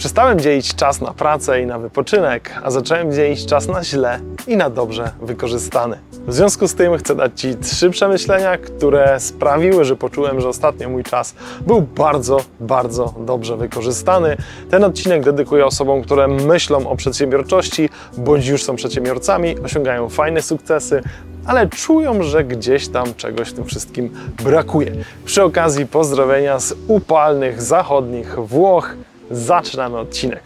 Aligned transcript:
Przestałem 0.00 0.40
dzielić 0.40 0.74
czas 0.74 1.00
na 1.00 1.12
pracę 1.12 1.62
i 1.62 1.66
na 1.66 1.78
wypoczynek, 1.78 2.50
a 2.62 2.70
zacząłem 2.70 3.12
dzielić 3.12 3.46
czas 3.46 3.68
na 3.68 3.84
źle 3.84 4.20
i 4.46 4.56
na 4.56 4.70
dobrze 4.70 5.10
wykorzystany. 5.22 5.98
W 6.26 6.34
związku 6.34 6.68
z 6.68 6.74
tym 6.74 6.98
chcę 6.98 7.14
dać 7.14 7.40
Ci 7.40 7.56
trzy 7.56 7.90
przemyślenia, 7.90 8.58
które 8.58 9.20
sprawiły, 9.20 9.84
że 9.84 9.96
poczułem, 9.96 10.40
że 10.40 10.48
ostatnio 10.48 10.88
mój 10.88 11.02
czas 11.02 11.34
był 11.66 11.82
bardzo, 11.82 12.40
bardzo 12.60 13.14
dobrze 13.18 13.56
wykorzystany. 13.56 14.36
Ten 14.70 14.84
odcinek 14.84 15.24
dedykuję 15.24 15.66
osobom, 15.66 16.02
które 16.02 16.28
myślą 16.28 16.88
o 16.88 16.96
przedsiębiorczości, 16.96 17.88
bądź 18.18 18.46
już 18.46 18.62
są 18.62 18.76
przedsiębiorcami, 18.76 19.58
osiągają 19.58 20.08
fajne 20.08 20.42
sukcesy, 20.42 21.02
ale 21.46 21.68
czują, 21.68 22.22
że 22.22 22.44
gdzieś 22.44 22.88
tam 22.88 23.14
czegoś 23.14 23.48
w 23.48 23.52
tym 23.52 23.64
wszystkim 23.64 24.10
brakuje. 24.44 24.92
Przy 25.24 25.42
okazji 25.42 25.86
pozdrowienia 25.86 26.60
z 26.60 26.74
upalnych 26.88 27.62
zachodnich 27.62 28.38
Włoch 28.38 28.94
zaczynamy 29.30 29.98
odcinek. 29.98 30.42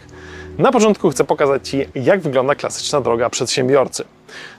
Na 0.57 0.71
początku 0.71 1.09
chcę 1.09 1.23
pokazać 1.23 1.69
Ci, 1.69 1.85
jak 1.95 2.19
wygląda 2.19 2.55
klasyczna 2.55 3.01
droga 3.01 3.29
przedsiębiorcy. 3.29 4.03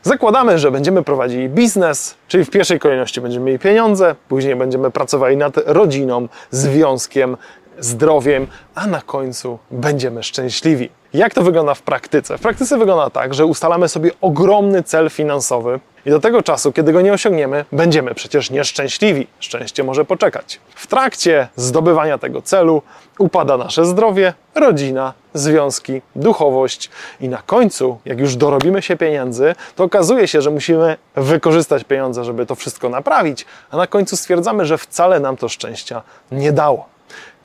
Zakładamy, 0.02 0.58
że 0.58 0.70
będziemy 0.70 1.02
prowadzili 1.02 1.48
biznes, 1.48 2.14
czyli 2.28 2.44
w 2.44 2.50
pierwszej 2.50 2.78
kolejności 2.80 3.20
będziemy 3.20 3.44
mieli 3.46 3.58
pieniądze, 3.58 4.14
później 4.28 4.56
będziemy 4.56 4.90
pracowali 4.90 5.36
nad 5.36 5.56
rodziną, 5.66 6.28
związkiem, 6.50 7.36
zdrowiem, 7.78 8.46
a 8.74 8.86
na 8.86 9.02
końcu 9.02 9.58
będziemy 9.70 10.22
szczęśliwi. 10.22 10.88
Jak 11.14 11.34
to 11.34 11.42
wygląda 11.42 11.74
w 11.74 11.82
praktyce? 11.82 12.38
W 12.38 12.40
praktyce 12.40 12.78
wygląda 12.78 13.10
tak, 13.10 13.34
że 13.34 13.46
ustalamy 13.46 13.88
sobie 13.88 14.10
ogromny 14.20 14.82
cel 14.82 15.10
finansowy 15.10 15.80
i 16.06 16.10
do 16.10 16.20
tego 16.20 16.42
czasu, 16.42 16.72
kiedy 16.72 16.92
go 16.92 17.00
nie 17.00 17.12
osiągniemy, 17.12 17.64
będziemy 17.72 18.14
przecież 18.14 18.50
nieszczęśliwi. 18.50 19.26
Szczęście 19.40 19.84
może 19.84 20.04
poczekać. 20.04 20.60
W 20.74 20.86
trakcie 20.86 21.48
zdobywania 21.56 22.18
tego 22.18 22.42
celu 22.42 22.82
upada 23.18 23.56
nasze 23.56 23.84
zdrowie, 23.84 24.34
rodzina, 24.54 25.12
związki, 25.34 26.02
duchowość 26.16 26.90
i 27.20 27.28
na 27.28 27.42
końcu, 27.46 27.98
jak 28.04 28.20
już 28.20 28.36
dorobimy 28.36 28.82
się 28.82 28.96
pieniędzy, 28.96 29.54
to 29.76 29.84
okazuje 29.84 30.28
się, 30.28 30.42
że 30.42 30.50
musimy 30.50 30.96
wykorzystać 31.14 31.84
pieniądze, 31.84 32.24
żeby 32.24 32.46
to 32.46 32.54
wszystko 32.54 32.88
naprawić, 32.88 33.46
a 33.70 33.76
na 33.76 33.86
końcu 33.86 34.16
stwierdzamy, 34.16 34.64
że 34.64 34.78
wcale 34.78 35.20
nam 35.20 35.36
to 35.36 35.48
szczęścia 35.48 36.02
nie 36.32 36.52
dało. 36.52 36.95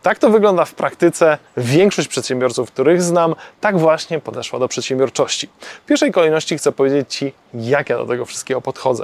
Tak 0.02 0.20
to 0.20 0.30
wygląda 0.30 0.66
w 0.66 0.74
praktyce. 0.74 1.38
Większość 1.58 2.08
przedsiębiorców, 2.08 2.72
których 2.72 3.04
znam, 3.04 3.36
tak 3.62 3.80
właśnie 3.80 4.20
podeszła 4.20 4.60
do 4.60 4.68
przedsiębiorczości. 4.68 5.50
W 5.84 5.86
pierwszej 5.86 6.12
kolejności 6.12 6.58
chcę 6.58 6.72
powiedzieć 6.72 7.16
Ci, 7.16 7.34
jak 7.54 7.90
ja 7.90 7.98
do 7.98 8.06
tego 8.06 8.26
wszystkiego 8.26 8.62
podchodzę. 8.62 9.04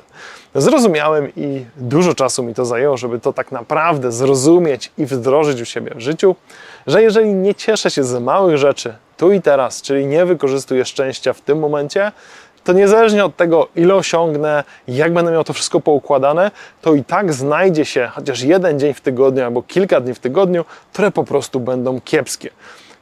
Zrozumiałem 0.56 1.32
i 1.36 1.66
dużo 1.76 2.14
czasu 2.14 2.44
mi 2.44 2.54
to 2.54 2.66
zajęło, 2.66 2.98
żeby 2.98 3.20
to 3.20 3.34
tak 3.34 3.52
naprawdę 3.52 4.12
zrozumieć 4.12 4.92
i 4.98 5.06
wdrożyć 5.06 5.62
u 5.62 5.66
siebie 5.66 5.92
w 5.96 6.00
życiu, 6.00 6.36
że 6.88 7.04
jeżeli 7.04 7.34
nie 7.34 7.56
cieszę 7.56 7.92
się 7.92 8.04
z 8.04 8.24
małych 8.24 8.58
rzeczy 8.58 8.96
tu 9.18 9.32
i 9.32 9.42
teraz, 9.42 9.82
czyli 9.82 10.06
nie 10.06 10.26
wykorzystuję 10.26 10.86
szczęścia 10.86 11.34
w 11.34 11.42
tym 11.42 11.60
momencie, 11.60 12.12
to 12.68 12.74
niezależnie 12.74 13.26
od 13.26 13.36
tego, 13.36 13.68
ile 13.76 13.96
osiągnę, 13.96 14.64
jak 14.88 15.14
będę 15.14 15.32
miał 15.32 15.44
to 15.44 15.54
wszystko 15.54 15.80
poukładane, 15.80 16.52
to 16.82 16.94
i 16.94 17.04
tak 17.04 17.34
znajdzie 17.34 17.86
się 17.86 18.10
chociaż 18.14 18.42
jeden 18.42 18.80
dzień 18.80 18.94
w 18.94 19.02
tygodniu 19.02 19.44
albo 19.44 19.62
kilka 19.62 20.02
dni 20.02 20.14
w 20.14 20.20
tygodniu, 20.20 20.66
które 20.94 21.12
po 21.12 21.24
prostu 21.24 21.60
będą 21.60 22.02
kiepskie 22.02 22.50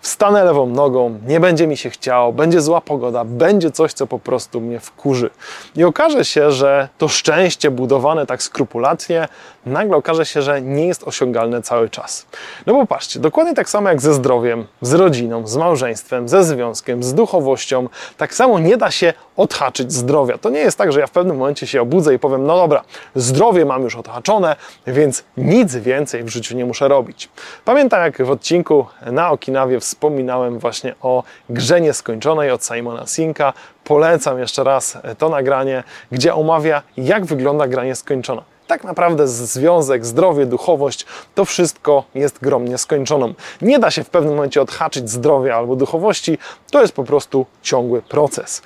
wstanę 0.05 0.43
lewą 0.43 0.65
nogą, 0.65 1.19
nie 1.27 1.39
będzie 1.39 1.67
mi 1.67 1.77
się 1.77 1.89
chciało, 1.89 2.33
będzie 2.33 2.61
zła 2.61 2.81
pogoda, 2.81 3.23
będzie 3.23 3.71
coś, 3.71 3.93
co 3.93 4.07
po 4.07 4.19
prostu 4.19 4.61
mnie 4.61 4.79
wkurzy. 4.79 5.29
I 5.75 5.83
okaże 5.83 6.25
się, 6.25 6.51
że 6.51 6.89
to 6.97 7.07
szczęście 7.07 7.71
budowane 7.71 8.25
tak 8.25 8.43
skrupulatnie, 8.43 9.27
nagle 9.65 9.97
okaże 9.97 10.25
się, 10.25 10.41
że 10.41 10.61
nie 10.61 10.87
jest 10.87 11.03
osiągalne 11.03 11.61
cały 11.61 11.89
czas. 11.89 12.25
No 12.65 12.73
bo 12.73 12.85
patrzcie, 12.85 13.19
dokładnie 13.19 13.53
tak 13.53 13.69
samo 13.69 13.89
jak 13.89 14.01
ze 14.01 14.13
zdrowiem, 14.13 14.65
z 14.81 14.93
rodziną, 14.93 15.47
z 15.47 15.57
małżeństwem, 15.57 16.29
ze 16.29 16.43
związkiem, 16.43 17.03
z 17.03 17.13
duchowością, 17.13 17.89
tak 18.17 18.33
samo 18.33 18.59
nie 18.59 18.77
da 18.77 18.91
się 18.91 19.13
odhaczyć 19.37 19.93
zdrowia. 19.93 20.37
To 20.37 20.49
nie 20.49 20.59
jest 20.59 20.77
tak, 20.77 20.91
że 20.91 20.99
ja 20.99 21.07
w 21.07 21.11
pewnym 21.11 21.37
momencie 21.37 21.67
się 21.67 21.81
obudzę 21.81 22.13
i 22.13 22.19
powiem, 22.19 22.45
no 22.45 22.57
dobra, 22.57 22.83
zdrowie 23.15 23.65
mam 23.65 23.83
już 23.83 23.95
odhaczone, 23.95 24.55
więc 24.87 25.23
nic 25.37 25.75
więcej 25.75 26.23
w 26.23 26.29
życiu 26.29 26.55
nie 26.55 26.65
muszę 26.65 26.87
robić. 26.87 27.29
Pamiętam 27.65 28.01
jak 28.01 28.25
w 28.25 28.31
odcinku 28.31 28.85
na 29.11 29.31
Okinawie 29.31 29.79
wspominałem 29.95 30.59
właśnie 30.59 30.95
o 31.01 31.23
grze 31.49 31.81
nieskończonej 31.81 32.51
od 32.51 32.63
Simona 32.65 33.07
Sinka. 33.07 33.53
Polecam 33.83 34.39
jeszcze 34.39 34.63
raz 34.63 34.97
to 35.17 35.29
nagranie, 35.29 35.83
gdzie 36.11 36.35
omawia, 36.35 36.81
jak 36.97 37.25
wygląda 37.25 37.67
gra 37.67 37.83
nieskończona. 37.83 38.43
Tak 38.67 38.83
naprawdę 38.83 39.27
związek, 39.27 40.05
zdrowie, 40.05 40.45
duchowość, 40.45 41.05
to 41.35 41.45
wszystko 41.45 42.03
jest 42.15 42.39
grą 42.41 42.59
nieskończoną. 42.59 43.33
Nie 43.61 43.79
da 43.79 43.91
się 43.91 44.03
w 44.03 44.09
pewnym 44.09 44.35
momencie 44.35 44.61
odhaczyć 44.61 45.09
zdrowia 45.09 45.55
albo 45.55 45.75
duchowości, 45.75 46.37
to 46.71 46.81
jest 46.81 46.93
po 46.93 47.03
prostu 47.03 47.45
ciągły 47.61 48.01
proces. 48.01 48.61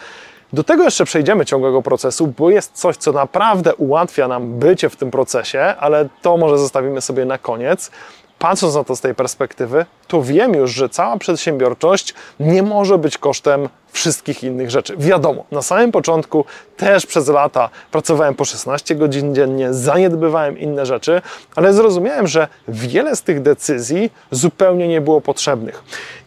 Do 0.54 0.64
tego 0.64 0.84
jeszcze 0.84 1.06
przejdziemy 1.06 1.46
ciągłego 1.46 1.82
procesu, 1.82 2.34
bo 2.38 2.50
jest 2.50 2.74
coś, 2.74 2.98
co 2.98 3.12
naprawdę 3.12 3.76
ułatwia 3.76 4.28
nam 4.28 4.60
bycie 4.60 4.90
w 4.90 4.96
tym 4.96 5.12
procesie, 5.12 5.62
ale 5.80 6.10
to 6.22 6.38
może 6.38 6.58
zostawimy 6.58 7.02
sobie 7.02 7.26
na 7.26 7.38
koniec 7.38 7.92
patrząc 8.40 8.76
na 8.76 8.84
to 8.84 8.96
z 8.96 9.02
tej 9.02 9.16
perspektywy, 9.16 9.86
to 10.08 10.22
wiem 10.22 10.54
już, 10.54 10.72
że 10.72 10.90
cała 10.90 11.18
przedsiębiorczość 11.18 12.14
nie 12.40 12.64
może 12.64 12.98
być 12.98 13.18
kosztem 13.18 13.70
wszystkich 13.92 14.44
innych 14.44 14.70
rzeczy. 14.70 14.98
Wiadomo, 14.98 15.46
na 15.52 15.62
samym 15.62 15.92
początku 15.92 16.46
też 16.78 17.06
przez 17.06 17.28
lata 17.28 17.70
pracowałem 17.92 18.36
po 18.36 18.46
16 18.46 18.96
godzin 18.96 19.36
dziennie, 19.36 19.74
zaniedbywałem 19.74 20.60
inne 20.60 20.86
rzeczy, 20.86 21.22
ale 21.56 21.74
zrozumiałem, 21.74 22.28
że 22.28 22.48
wiele 22.68 23.16
z 23.16 23.22
tych 23.22 23.42
decyzji 23.42 24.12
zupełnie 24.32 24.88
nie 24.88 25.02
było 25.02 25.22
potrzebnych. 25.22 25.84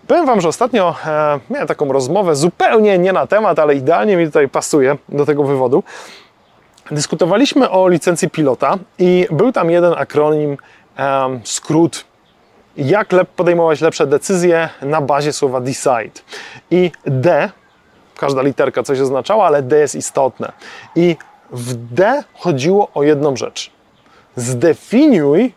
Powiem 0.07 0.27
Wam, 0.27 0.41
że 0.41 0.49
ostatnio 0.49 0.95
e, 1.07 1.41
miałem 1.51 1.69
taką 1.69 1.93
rozmowę 1.93 2.37
zupełnie 2.37 2.99
nie 2.99 3.13
na 3.13 3.27
temat, 3.27 3.59
ale 3.59 3.75
idealnie 3.75 4.17
mi 4.17 4.27
tutaj 4.27 4.49
pasuje 4.49 4.97
do 5.09 5.27
tego 5.27 5.45
wywodu. 5.45 5.83
Dyskutowaliśmy 6.91 7.71
o 7.71 7.89
licencji 7.89 8.31
pilota 8.31 8.79
i 8.99 9.27
był 9.31 9.53
tam 9.53 9.71
jeden 9.71 9.95
akronim 9.97 10.57
skrót, 11.45 12.05
jak 12.77 13.09
podejmować 13.37 13.81
lepsze 13.81 14.07
decyzje 14.07 14.69
na 14.83 15.01
bazie 15.01 15.33
słowa 15.33 15.61
decide. 15.61 16.21
I 16.71 16.91
D, 17.07 17.51
każda 18.17 18.43
literka 18.43 18.83
coś 18.83 19.01
oznaczała, 19.01 19.47
ale 19.47 19.63
D 19.63 19.79
jest 19.79 19.95
istotne. 19.95 20.53
I 20.97 21.17
w 21.51 21.75
D 21.75 22.25
chodziło 22.35 22.91
o 22.95 23.03
jedną 23.03 23.37
rzecz. 23.37 23.71
Zdefiniuj, 24.37 25.55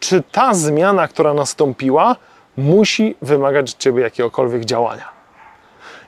czy 0.00 0.22
ta 0.32 0.54
zmiana, 0.54 1.08
która 1.08 1.34
nastąpiła, 1.34 2.16
musi 2.56 3.16
wymagać 3.22 3.70
od 3.70 3.78
Ciebie 3.78 4.02
jakiegokolwiek 4.02 4.64
działania. 4.64 5.08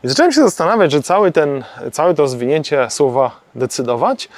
I 0.04 0.08
zacząłem 0.08 0.32
się 0.32 0.42
zastanawiać, 0.42 0.92
że 0.92 1.02
cały 1.02 1.32
ten, 1.32 1.64
całe 1.92 2.14
to 2.14 2.22
rozwinięcie 2.22 2.90
słowa 2.90 3.40
decydować 3.54 4.28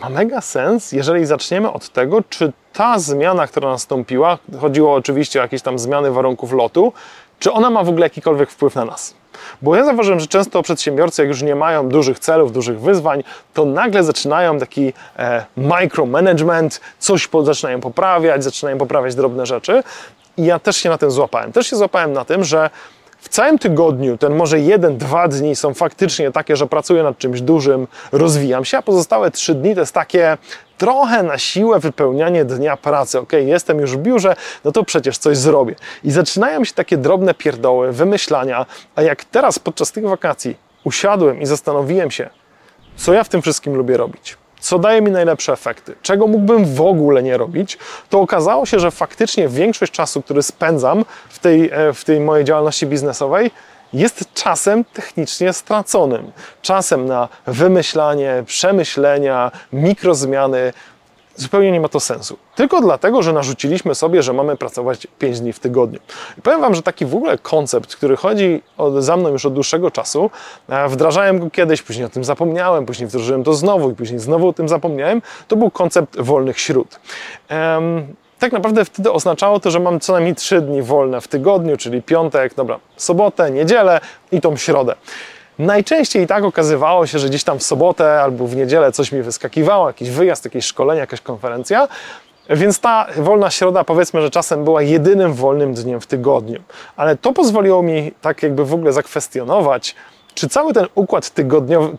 ma 0.00 0.08
mega 0.08 0.40
sens, 0.40 0.92
jeżeli 0.92 1.26
zaczniemy 1.26 1.72
od 1.72 1.88
tego, 1.88 2.22
czy 2.28 2.52
ta 2.72 2.98
zmiana, 2.98 3.46
która 3.46 3.70
nastąpiła, 3.70 4.38
chodziło 4.60 4.94
oczywiście 4.94 5.40
o 5.40 5.42
jakieś 5.42 5.62
tam 5.62 5.78
zmiany 5.78 6.10
warunków 6.10 6.52
lotu, 6.52 6.92
czy 7.38 7.52
ona 7.52 7.70
ma 7.70 7.84
w 7.84 7.88
ogóle 7.88 8.06
jakikolwiek 8.06 8.50
wpływ 8.50 8.74
na 8.74 8.84
nas. 8.84 9.14
Bo 9.62 9.76
ja 9.76 9.84
zauważyłem, 9.84 10.20
że 10.20 10.26
często 10.26 10.62
przedsiębiorcy, 10.62 11.22
jak 11.22 11.28
już 11.28 11.42
nie 11.42 11.54
mają 11.54 11.88
dużych 11.88 12.18
celów, 12.18 12.52
dużych 12.52 12.80
wyzwań, 12.80 13.24
to 13.54 13.64
nagle 13.64 14.04
zaczynają 14.04 14.58
taki 14.58 14.92
e, 15.18 15.44
micromanagement, 15.56 16.80
coś 16.98 17.26
po, 17.26 17.44
zaczynają 17.44 17.80
poprawiać, 17.80 18.44
zaczynają 18.44 18.78
poprawiać 18.78 19.14
drobne 19.14 19.46
rzeczy. 19.46 19.82
I 20.36 20.44
ja 20.44 20.58
też 20.58 20.76
się 20.76 20.88
na 20.88 20.98
tym 20.98 21.10
złapałem. 21.10 21.52
Też 21.52 21.66
się 21.66 21.76
złapałem 21.76 22.12
na 22.12 22.24
tym, 22.24 22.44
że 22.44 22.70
w 23.24 23.28
całym 23.28 23.58
tygodniu 23.58 24.18
ten 24.18 24.34
może 24.34 24.60
jeden, 24.60 24.98
dwa 24.98 25.28
dni 25.28 25.56
są 25.56 25.74
faktycznie 25.74 26.30
takie, 26.30 26.56
że 26.56 26.66
pracuję 26.66 27.02
nad 27.02 27.18
czymś 27.18 27.40
dużym, 27.40 27.86
rozwijam 28.12 28.64
się, 28.64 28.78
a 28.78 28.82
pozostałe 28.82 29.30
trzy 29.30 29.54
dni 29.54 29.74
to 29.74 29.80
jest 29.80 29.94
takie 29.94 30.38
trochę 30.78 31.22
na 31.22 31.38
siłę 31.38 31.78
wypełnianie 31.78 32.44
dnia 32.44 32.76
pracy. 32.76 33.18
Ok, 33.18 33.32
jestem 33.32 33.80
już 33.80 33.96
w 33.96 34.00
biurze, 34.00 34.36
no 34.64 34.72
to 34.72 34.84
przecież 34.84 35.18
coś 35.18 35.36
zrobię. 35.36 35.74
I 36.04 36.10
zaczynają 36.10 36.64
się 36.64 36.74
takie 36.74 36.96
drobne 36.96 37.34
pierdoły, 37.34 37.92
wymyślania, 37.92 38.66
a 38.96 39.02
jak 39.02 39.24
teraz 39.24 39.58
podczas 39.58 39.92
tych 39.92 40.08
wakacji 40.08 40.56
usiadłem 40.84 41.40
i 41.40 41.46
zastanowiłem 41.46 42.10
się, 42.10 42.30
co 42.96 43.12
ja 43.12 43.24
w 43.24 43.28
tym 43.28 43.42
wszystkim 43.42 43.74
lubię 43.74 43.96
robić 43.96 44.36
co 44.64 44.78
daje 44.78 45.02
mi 45.02 45.10
najlepsze 45.10 45.52
efekty, 45.52 45.94
czego 46.02 46.26
mógłbym 46.26 46.74
w 46.74 46.80
ogóle 46.80 47.22
nie 47.22 47.36
robić, 47.36 47.78
to 48.10 48.20
okazało 48.20 48.66
się, 48.66 48.80
że 48.80 48.90
faktycznie 48.90 49.48
większość 49.48 49.92
czasu, 49.92 50.22
który 50.22 50.42
spędzam 50.42 51.04
w 51.28 51.38
tej, 51.38 51.70
e, 51.72 51.92
w 51.92 52.04
tej 52.04 52.20
mojej 52.20 52.44
działalności 52.44 52.86
biznesowej, 52.86 53.50
jest 53.92 54.24
czasem 54.34 54.84
technicznie 54.84 55.52
straconym. 55.52 56.32
Czasem 56.62 57.06
na 57.06 57.28
wymyślanie, 57.46 58.42
przemyślenia, 58.46 59.50
mikrozmiany, 59.72 60.72
zupełnie 61.36 61.72
nie 61.72 61.80
ma 61.80 61.88
to 61.88 62.00
sensu. 62.00 62.36
Tylko 62.54 62.80
dlatego, 62.80 63.22
że 63.22 63.32
narzuciliśmy 63.32 63.94
sobie, 63.94 64.22
że 64.22 64.32
mamy 64.32 64.56
pracować 64.56 65.06
5 65.18 65.40
dni 65.40 65.52
w 65.52 65.58
tygodniu. 65.58 65.98
I 66.38 66.42
powiem 66.42 66.60
Wam, 66.60 66.74
że 66.74 66.82
taki 66.82 67.06
w 67.06 67.14
ogóle 67.14 67.38
koncept, 67.38 67.96
który 67.96 68.16
chodzi 68.16 68.62
od, 68.78 68.94
za 68.94 69.16
mną 69.16 69.28
już 69.28 69.46
od 69.46 69.54
dłuższego 69.54 69.90
czasu, 69.90 70.30
wdrażałem 70.88 71.38
go 71.38 71.50
kiedyś, 71.50 71.82
później 71.82 72.06
o 72.06 72.08
tym 72.08 72.24
zapomniałem, 72.24 72.86
później 72.86 73.08
wdrożyłem 73.08 73.44
to 73.44 73.54
znowu 73.54 73.90
i 73.90 73.94
później 73.94 74.20
znowu 74.20 74.48
o 74.48 74.52
tym 74.52 74.68
zapomniałem, 74.68 75.22
to 75.48 75.56
był 75.56 75.70
koncept 75.70 76.20
wolnych 76.20 76.60
śród. 76.60 77.00
Um, 77.50 78.06
tak 78.38 78.52
naprawdę 78.52 78.84
wtedy 78.84 79.12
oznaczało 79.12 79.60
to, 79.60 79.70
że 79.70 79.80
mam 79.80 80.00
co 80.00 80.12
najmniej 80.12 80.34
3 80.34 80.60
dni 80.60 80.82
wolne 80.82 81.20
w 81.20 81.28
tygodniu, 81.28 81.76
czyli 81.76 82.02
piątek, 82.02 82.54
dobra, 82.54 82.80
sobotę, 82.96 83.50
niedzielę 83.50 84.00
i 84.32 84.40
tą 84.40 84.56
środę. 84.56 84.94
Najczęściej 85.58 86.22
i 86.22 86.26
tak 86.26 86.44
okazywało 86.44 87.06
się, 87.06 87.18
że 87.18 87.28
gdzieś 87.28 87.44
tam 87.44 87.58
w 87.58 87.62
sobotę 87.62 88.22
albo 88.22 88.46
w 88.46 88.56
niedzielę 88.56 88.92
coś 88.92 89.12
mi 89.12 89.22
wyskakiwało, 89.22 89.86
jakiś 89.86 90.10
wyjazd, 90.10 90.44
jakieś 90.44 90.64
szkolenie, 90.64 91.00
jakaś 91.00 91.20
konferencja. 91.20 91.88
Więc 92.50 92.80
ta 92.80 93.06
wolna 93.16 93.50
środa, 93.50 93.84
powiedzmy, 93.84 94.22
że 94.22 94.30
czasem 94.30 94.64
była 94.64 94.82
jedynym 94.82 95.32
wolnym 95.32 95.74
dniem 95.74 96.00
w 96.00 96.06
tygodniu. 96.06 96.62
Ale 96.96 97.16
to 97.16 97.32
pozwoliło 97.32 97.82
mi 97.82 98.12
tak 98.20 98.42
jakby 98.42 98.64
w 98.64 98.74
ogóle 98.74 98.92
zakwestionować, 98.92 99.94
czy 100.34 100.48
cały 100.48 100.72
ten 100.72 100.86
układ 100.94 101.30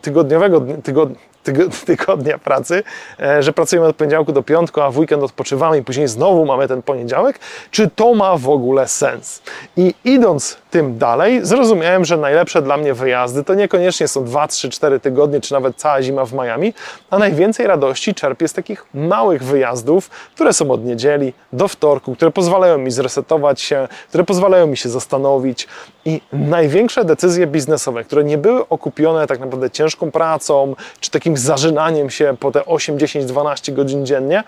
tygodniowego, 0.02 0.62
tygod, 0.84 1.08
tygodnia 1.86 2.38
pracy, 2.38 2.82
e, 3.20 3.42
że 3.42 3.52
pracujemy 3.52 3.88
od 3.88 3.96
poniedziałku 3.96 4.32
do 4.32 4.42
piątku, 4.42 4.80
a 4.80 4.90
w 4.90 4.98
weekend 4.98 5.22
odpoczywamy 5.22 5.78
i 5.78 5.82
później 5.84 6.08
znowu 6.08 6.44
mamy 6.44 6.68
ten 6.68 6.82
poniedziałek, 6.82 7.38
czy 7.70 7.90
to 7.90 8.14
ma 8.14 8.36
w 8.36 8.48
ogóle 8.48 8.88
sens? 8.88 9.42
I 9.76 9.94
idąc 10.04 10.58
tym 10.76 10.98
dalej, 10.98 11.46
zrozumiałem, 11.46 12.04
że 12.04 12.16
najlepsze 12.16 12.62
dla 12.62 12.76
mnie 12.76 12.94
wyjazdy 12.94 13.44
to 13.44 13.54
niekoniecznie 13.54 14.08
są 14.08 14.24
2, 14.24 14.48
3, 14.48 14.70
4 14.70 15.00
tygodnie, 15.00 15.40
czy 15.40 15.52
nawet 15.52 15.76
cała 15.76 16.02
zima 16.02 16.24
w 16.24 16.32
Miami, 16.32 16.74
a 17.10 17.18
najwięcej 17.18 17.66
radości 17.66 18.14
czerpię 18.14 18.48
z 18.48 18.52
takich 18.52 18.86
małych 18.94 19.44
wyjazdów, 19.44 20.10
które 20.34 20.52
są 20.52 20.70
od 20.70 20.84
niedzieli 20.84 21.32
do 21.52 21.68
wtorku, 21.68 22.14
które 22.14 22.30
pozwalają 22.30 22.78
mi 22.78 22.90
zresetować 22.90 23.60
się, 23.60 23.88
które 24.08 24.24
pozwalają 24.24 24.66
mi 24.66 24.76
się 24.76 24.88
zastanowić. 24.88 25.68
I 26.04 26.20
największe 26.32 27.04
decyzje 27.04 27.46
biznesowe, 27.46 28.04
które 28.04 28.24
nie 28.24 28.38
były 28.38 28.68
okupione 28.68 29.26
tak 29.26 29.40
naprawdę 29.40 29.70
ciężką 29.70 30.10
pracą, 30.10 30.74
czy 31.00 31.10
takim 31.10 31.36
zażynaniem 31.36 32.10
się 32.10 32.36
po 32.40 32.52
te 32.52 32.66
8, 32.66 32.98
10, 32.98 33.26
12 33.26 33.72
godzin 33.72 34.06
dziennie, 34.06 34.44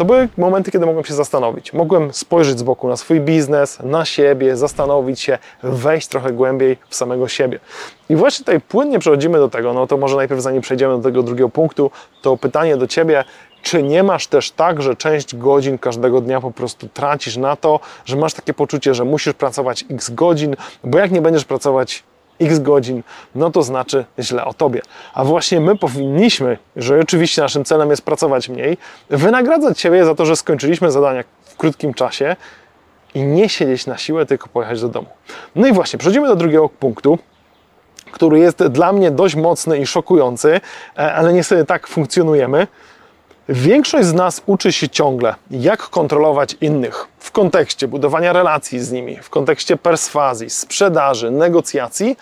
to 0.00 0.04
były 0.04 0.28
momenty, 0.36 0.70
kiedy 0.70 0.86
mogłem 0.86 1.04
się 1.04 1.14
zastanowić. 1.14 1.72
Mogłem 1.72 2.12
spojrzeć 2.12 2.58
z 2.58 2.62
boku 2.62 2.88
na 2.88 2.96
swój 2.96 3.20
biznes, 3.20 3.78
na 3.82 4.04
siebie, 4.04 4.56
zastanowić 4.56 5.20
się, 5.20 5.38
wejść 5.62 6.08
trochę 6.08 6.32
głębiej 6.32 6.76
w 6.88 6.94
samego 6.94 7.28
siebie. 7.28 7.60
I 8.08 8.16
właśnie 8.16 8.44
tutaj 8.44 8.60
płynnie 8.60 8.98
przechodzimy 8.98 9.38
do 9.38 9.48
tego, 9.48 9.72
no 9.72 9.86
to 9.86 9.96
może 9.96 10.16
najpierw 10.16 10.40
zanim 10.40 10.62
przejdziemy 10.62 10.96
do 10.96 11.02
tego 11.02 11.22
drugiego 11.22 11.48
punktu, 11.48 11.90
to 12.22 12.36
pytanie 12.36 12.76
do 12.76 12.86
Ciebie, 12.86 13.24
czy 13.62 13.82
nie 13.82 14.02
masz 14.02 14.26
też 14.26 14.50
tak, 14.50 14.82
że 14.82 14.96
część 14.96 15.36
godzin 15.36 15.78
każdego 15.78 16.20
dnia 16.20 16.40
po 16.40 16.50
prostu 16.50 16.88
tracisz 16.88 17.36
na 17.36 17.56
to, 17.56 17.80
że 18.04 18.16
masz 18.16 18.34
takie 18.34 18.54
poczucie, 18.54 18.94
że 18.94 19.04
musisz 19.04 19.34
pracować 19.34 19.84
x 19.90 20.10
godzin, 20.10 20.56
bo 20.84 20.98
jak 20.98 21.10
nie 21.10 21.22
będziesz 21.22 21.44
pracować 21.44 22.02
x 22.40 22.58
godzin, 22.58 23.02
no 23.34 23.50
to 23.50 23.62
znaczy 23.62 24.04
źle 24.18 24.44
o 24.44 24.54
tobie. 24.54 24.80
A 25.14 25.24
właśnie 25.24 25.60
my 25.60 25.76
powinniśmy, 25.76 26.58
że 26.76 27.00
oczywiście 27.00 27.42
naszym 27.42 27.64
celem 27.64 27.90
jest 27.90 28.02
pracować 28.02 28.48
mniej, 28.48 28.78
wynagradzać 29.10 29.80
siebie 29.80 30.04
za 30.04 30.14
to, 30.14 30.26
że 30.26 30.36
skończyliśmy 30.36 30.90
zadania 30.90 31.24
w 31.44 31.56
krótkim 31.56 31.94
czasie 31.94 32.36
i 33.14 33.22
nie 33.22 33.48
siedzieć 33.48 33.86
na 33.86 33.98
siłę, 33.98 34.26
tylko 34.26 34.48
pojechać 34.48 34.80
do 34.80 34.88
domu. 34.88 35.08
No 35.54 35.66
i 35.66 35.72
właśnie, 35.72 35.98
przechodzimy 35.98 36.28
do 36.28 36.36
drugiego 36.36 36.68
punktu, 36.68 37.18
który 38.12 38.38
jest 38.38 38.66
dla 38.66 38.92
mnie 38.92 39.10
dość 39.10 39.34
mocny 39.34 39.78
i 39.78 39.86
szokujący, 39.86 40.60
e, 40.98 41.14
ale 41.14 41.32
niestety 41.32 41.64
tak 41.64 41.86
funkcjonujemy. 41.86 42.66
Większość 43.52 44.08
z 44.08 44.14
nas 44.14 44.42
uczy 44.46 44.72
się 44.72 44.88
ciągle, 44.88 45.34
jak 45.50 45.80
kontrolować 45.80 46.56
innych 46.60 47.06
w 47.18 47.30
kontekście 47.30 47.88
budowania 47.88 48.32
relacji 48.32 48.80
z 48.80 48.92
nimi, 48.92 49.16
w 49.16 49.30
kontekście 49.30 49.76
perswazji, 49.76 50.50
sprzedaży, 50.50 51.30
negocjacji, 51.30 52.16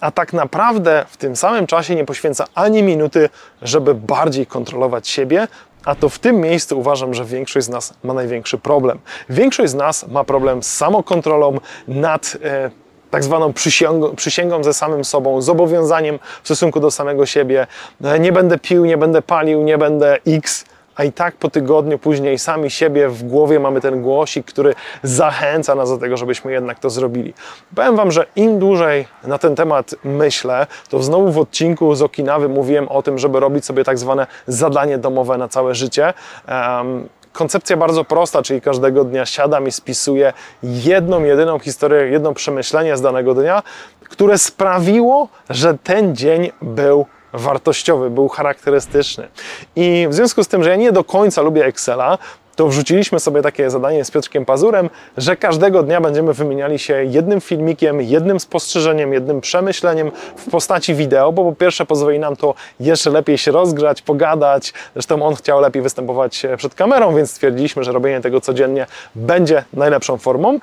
a 0.00 0.10
tak 0.10 0.32
naprawdę 0.32 1.04
w 1.08 1.16
tym 1.16 1.36
samym 1.36 1.66
czasie 1.66 1.94
nie 1.94 2.04
poświęca 2.04 2.44
ani 2.54 2.82
minuty, 2.82 3.28
żeby 3.62 3.94
bardziej 3.94 4.46
kontrolować 4.46 5.08
siebie. 5.08 5.48
A 5.84 5.94
to 5.94 6.08
w 6.08 6.18
tym 6.18 6.36
miejscu 6.36 6.78
uważam, 6.78 7.14
że 7.14 7.24
większość 7.24 7.66
z 7.66 7.68
nas 7.68 7.94
ma 8.04 8.14
największy 8.14 8.58
problem. 8.58 8.98
Większość 9.28 9.70
z 9.70 9.74
nas 9.74 10.08
ma 10.08 10.24
problem 10.24 10.62
z 10.62 10.66
samokontrolą 10.76 11.58
nad 11.88 12.36
e, 12.42 12.70
tak 13.10 13.24
zwaną 13.24 13.52
przysięgą, 13.52 14.16
przysięgą 14.16 14.64
ze 14.64 14.74
samym 14.74 15.04
sobą, 15.04 15.42
zobowiązaniem 15.42 16.18
w 16.42 16.46
stosunku 16.46 16.80
do 16.80 16.90
samego 16.90 17.26
siebie. 17.26 17.66
E, 18.04 18.18
nie 18.18 18.32
będę 18.32 18.58
pił, 18.58 18.84
nie 18.84 18.96
będę 18.96 19.22
palił, 19.22 19.62
nie 19.62 19.78
będę 19.78 20.18
X, 20.26 20.64
a 21.00 21.04
i 21.04 21.12
tak 21.12 21.36
po 21.36 21.50
tygodniu 21.50 21.98
później 21.98 22.38
sami 22.38 22.70
siebie 22.70 23.08
w 23.08 23.22
głowie 23.22 23.60
mamy 23.60 23.80
ten 23.80 24.02
głosik, 24.02 24.46
który 24.46 24.74
zachęca 25.02 25.74
nas 25.74 25.90
do 25.90 25.98
tego, 25.98 26.16
żebyśmy 26.16 26.52
jednak 26.52 26.78
to 26.78 26.90
zrobili. 26.90 27.34
Powiem 27.74 27.96
Wam, 27.96 28.10
że 28.10 28.26
im 28.36 28.58
dłużej 28.58 29.06
na 29.24 29.38
ten 29.38 29.56
temat 29.56 29.94
myślę, 30.04 30.66
to 30.88 31.02
znowu 31.02 31.32
w 31.32 31.38
odcinku 31.38 31.94
z 31.94 32.02
Okinawy 32.02 32.48
mówiłem 32.48 32.88
o 32.88 33.02
tym, 33.02 33.18
żeby 33.18 33.40
robić 33.40 33.64
sobie 33.64 33.84
tak 33.84 33.98
zwane 33.98 34.26
zadanie 34.46 34.98
domowe 34.98 35.38
na 35.38 35.48
całe 35.48 35.74
życie. 35.74 36.12
Um, 36.48 37.08
koncepcja 37.32 37.76
bardzo 37.76 38.04
prosta, 38.04 38.42
czyli 38.42 38.60
każdego 38.60 39.04
dnia 39.04 39.26
siadam 39.26 39.68
i 39.68 39.72
spisuję 39.72 40.32
jedną, 40.62 41.24
jedyną 41.24 41.58
historię, 41.58 42.08
jedno 42.08 42.34
przemyślenie 42.34 42.96
z 42.96 43.00
danego 43.00 43.34
dnia, 43.34 43.62
które 44.04 44.38
sprawiło, 44.38 45.28
że 45.50 45.78
ten 45.78 46.16
dzień 46.16 46.52
był 46.62 47.06
wartościowy, 47.32 48.10
był 48.10 48.28
charakterystyczny. 48.28 49.28
I 49.76 50.06
w 50.10 50.14
związku 50.14 50.44
z 50.44 50.48
tym, 50.48 50.64
że 50.64 50.70
ja 50.70 50.76
nie 50.76 50.92
do 50.92 51.04
końca 51.04 51.42
lubię 51.42 51.64
Excela, 51.64 52.18
to 52.60 52.68
wrzuciliśmy 52.68 53.20
sobie 53.20 53.42
takie 53.42 53.70
zadanie 53.70 54.04
z 54.04 54.10
Piotrkiem 54.10 54.44
Pazurem, 54.44 54.90
że 55.16 55.36
każdego 55.36 55.82
dnia 55.82 56.00
będziemy 56.00 56.34
wymieniali 56.34 56.78
się 56.78 57.04
jednym 57.04 57.40
filmikiem, 57.40 58.00
jednym 58.00 58.40
spostrzeżeniem, 58.40 59.12
jednym 59.12 59.40
przemyśleniem 59.40 60.10
w 60.36 60.50
postaci 60.50 60.94
wideo, 60.94 61.32
bo 61.32 61.44
po 61.44 61.52
pierwsze 61.52 61.86
pozwoli 61.86 62.18
nam 62.18 62.36
to 62.36 62.54
jeszcze 62.80 63.10
lepiej 63.10 63.38
się 63.38 63.50
rozgrzać, 63.50 64.02
pogadać. 64.02 64.72
Zresztą 64.94 65.22
on 65.22 65.34
chciał 65.34 65.60
lepiej 65.60 65.82
występować 65.82 66.46
przed 66.56 66.74
kamerą, 66.74 67.14
więc 67.14 67.30
stwierdziliśmy, 67.30 67.84
że 67.84 67.92
robienie 67.92 68.20
tego 68.20 68.40
codziennie 68.40 68.86
będzie 69.14 69.64
najlepszą 69.72 70.18
formą 70.18 70.58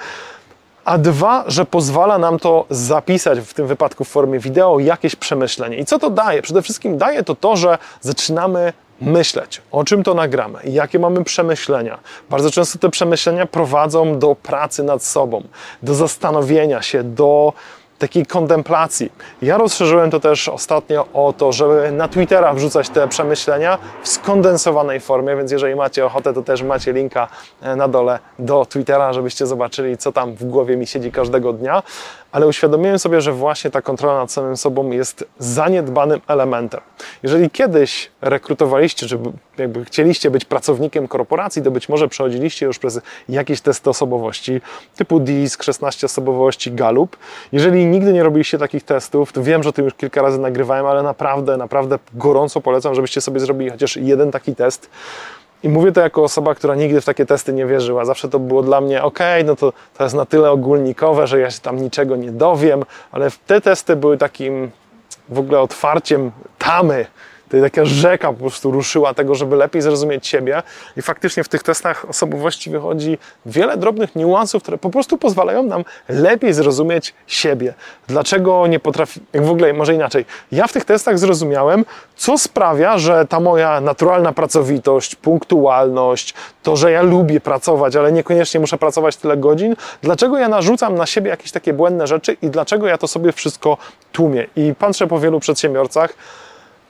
a 0.86 0.98
dwa, 0.98 1.44
że 1.48 1.66
pozwala 1.66 2.18
nam 2.18 2.40
to 2.40 2.66
zapisać 2.70 3.40
w 3.40 3.54
tym 3.54 3.68
wypadku 3.68 4.04
w 4.04 4.08
formie 4.08 4.40
wideo 4.40 4.80
jakieś 4.80 5.16
przemyślenie. 5.16 5.78
I 5.78 5.86
co 5.86 6.00
to 6.00 6.10
daje? 6.10 6.42
Przede 6.42 6.62
wszystkim 6.62 6.98
daje 6.98 7.24
to 7.24 7.36
to, 7.36 7.56
że 7.56 7.78
zaczynamy 8.02 8.74
myśleć, 9.02 9.62
o 9.72 9.84
czym 9.84 10.04
to 10.04 10.14
nagramy, 10.14 10.60
jakie 10.64 11.00
mamy 11.00 11.24
przemyślenia. 11.24 12.00
Bardzo 12.30 12.52
często 12.52 12.80
te 12.80 12.90
przemyślenia 12.90 13.46
prowadzą 13.46 14.20
do 14.20 14.36
pracy 14.36 14.84
nad 14.84 15.04
sobą, 15.04 15.44
do 15.84 15.96
zastanowienia 15.96 16.82
się, 16.82 17.04
do 17.04 17.54
takiej 18.00 18.26
kontemplacji. 18.26 19.12
Ja 19.42 19.58
rozszerzyłem 19.58 20.12
to 20.12 20.20
też 20.20 20.48
ostatnio 20.48 21.08
o 21.14 21.34
to, 21.38 21.52
żeby 21.52 21.92
na 21.92 22.08
Twittera 22.08 22.54
wrzucać 22.54 22.90
te 22.90 23.08
przemyślenia 23.08 23.78
w 24.04 24.08
skondensowanej 24.08 25.00
formie, 25.00 25.36
więc 25.36 25.52
jeżeli 25.52 25.76
macie 25.76 26.06
ochotę, 26.06 26.34
to 26.34 26.42
też 26.42 26.64
macie 26.64 26.94
linka 26.94 27.28
e, 27.62 27.76
na 27.76 27.88
dole 27.88 28.20
do 28.40 28.66
Twittera, 28.66 29.14
żebyście 29.14 29.46
zobaczyli, 29.46 29.98
co 29.98 30.12
tam 30.12 30.36
w 30.36 30.44
głowie 30.44 30.78
mi 30.78 30.88
siedzi 30.88 31.12
każdego 31.12 31.54
dnia 31.54 31.84
ale 32.32 32.48
uświadomiłem 32.48 33.00
sobie, 33.00 33.22
że 33.22 33.32
właśnie 33.32 33.72
ta 33.72 33.82
kontrola 33.82 34.16
nad 34.16 34.32
samym 34.32 34.58
sobą 34.58 34.92
jest 34.92 35.26
zaniedbanym 35.40 36.22
elementem. 36.28 36.82
Jeżeli 37.24 37.50
kiedyś 37.50 38.12
rekrutowaliście, 38.22 39.08
czy 39.08 39.20
jakby 39.58 39.86
chcieliście 39.86 40.32
być 40.32 40.46
pracownikiem 40.46 41.08
korporacji, 41.08 41.62
to 41.62 41.72
być 41.72 41.90
może 41.90 42.08
przechodziliście 42.08 42.66
już 42.66 42.80
przez 42.80 43.02
jakieś 43.30 43.62
testy 43.62 43.90
osobowości, 43.90 44.62
typu 44.96 45.20
DISC, 45.20 45.64
16 45.64 46.06
osobowości, 46.06 46.72
Gallup. 46.72 47.18
Jeżeli 47.52 47.86
nigdy 47.86 48.14
nie 48.14 48.24
robiliście 48.24 48.58
takich 48.58 48.84
testów, 48.84 49.34
to 49.34 49.44
wiem, 49.44 49.64
że 49.64 49.70
o 49.70 49.72
tym 49.72 49.86
już 49.86 49.94
kilka 49.94 50.22
razy 50.22 50.40
nagrywałem, 50.40 50.86
ale 50.86 51.04
naprawdę, 51.04 51.58
naprawdę 51.58 52.00
gorąco 52.14 52.62
polecam, 52.62 52.96
żebyście 52.96 53.22
sobie 53.22 53.40
zrobili 53.40 53.70
chociaż 53.70 53.98
jeden 53.98 54.32
taki 54.32 54.56
test 54.56 54.90
i 55.64 55.70
mówię 55.70 55.92
to 55.92 56.02
jako 56.02 56.24
osoba, 56.24 56.56
która 56.56 56.76
nigdy 56.76 57.02
w 57.02 57.06
takie 57.06 57.26
testy 57.26 57.54
nie 57.54 57.66
wierzyła. 57.66 58.06
Zawsze 58.06 58.30
to 58.30 58.40
było 58.40 58.64
dla 58.64 58.82
mnie, 58.82 59.04
ok, 59.04 59.20
no 59.46 59.56
to, 59.56 59.74
to 59.98 60.04
jest 60.04 60.16
na 60.16 60.26
tyle 60.26 60.52
ogólnikowe, 60.52 61.28
że 61.28 61.40
ja 61.40 61.52
się 61.52 61.60
tam 61.60 61.82
niczego 61.82 62.16
nie 62.16 62.32
dowiem, 62.32 62.84
ale 63.12 63.32
te 63.48 63.62
testy 63.62 63.96
były 63.96 64.18
takim 64.18 64.72
w 65.30 65.40
ogóle 65.40 65.60
otwarciem 65.60 66.32
tamy 66.58 67.06
to 67.50 67.62
taka 67.62 67.86
rzeka 67.86 68.34
po 68.34 68.40
prostu 68.40 68.72
ruszyła 68.72 69.14
tego, 69.14 69.36
żeby 69.36 69.56
lepiej 69.56 69.82
zrozumieć 69.82 70.28
siebie. 70.28 70.64
I 70.98 71.02
faktycznie 71.02 71.44
w 71.44 71.50
tych 71.50 71.64
testach 71.64 72.06
osobowości 72.10 72.70
wychodzi 72.70 73.18
wiele 73.46 73.78
drobnych 73.78 74.16
niuansów, 74.16 74.64
które 74.64 74.78
po 74.78 74.90
prostu 74.90 75.18
pozwalają 75.18 75.64
nam 75.64 75.86
lepiej 76.10 76.54
zrozumieć 76.54 77.14
siebie. 77.28 77.74
Dlaczego 78.08 78.68
nie 78.68 78.80
potrafi, 78.80 79.22
jak 79.34 79.46
w 79.46 79.50
ogóle, 79.50 79.74
może 79.74 79.94
inaczej. 79.94 80.26
Ja 80.52 80.68
w 80.68 80.74
tych 80.74 80.86
testach 80.86 81.20
zrozumiałem, 81.20 81.86
co 82.16 82.38
sprawia, 82.38 82.98
że 82.98 83.26
ta 83.26 83.40
moja 83.40 83.82
naturalna 83.82 84.34
pracowitość, 84.34 85.16
punktualność, 85.16 86.34
to, 86.64 86.76
że 86.76 86.92
ja 86.92 87.02
lubię 87.02 87.40
pracować, 87.40 87.96
ale 87.96 88.12
niekoniecznie 88.12 88.60
muszę 88.60 88.78
pracować 88.78 89.18
tyle 89.18 89.38
godzin, 89.38 89.76
dlaczego 90.02 90.38
ja 90.38 90.50
narzucam 90.50 90.96
na 90.96 91.06
siebie 91.06 91.30
jakieś 91.30 91.52
takie 91.52 91.74
błędne 91.74 92.08
rzeczy 92.08 92.38
i 92.42 92.50
dlaczego 92.50 92.88
ja 92.88 92.98
to 92.98 93.08
sobie 93.08 93.32
wszystko 93.32 93.78
tłumię. 94.12 94.48
I 94.56 94.74
patrzę 94.80 95.08
po 95.08 95.20
wielu 95.20 95.40
przedsiębiorcach, 95.40 96.14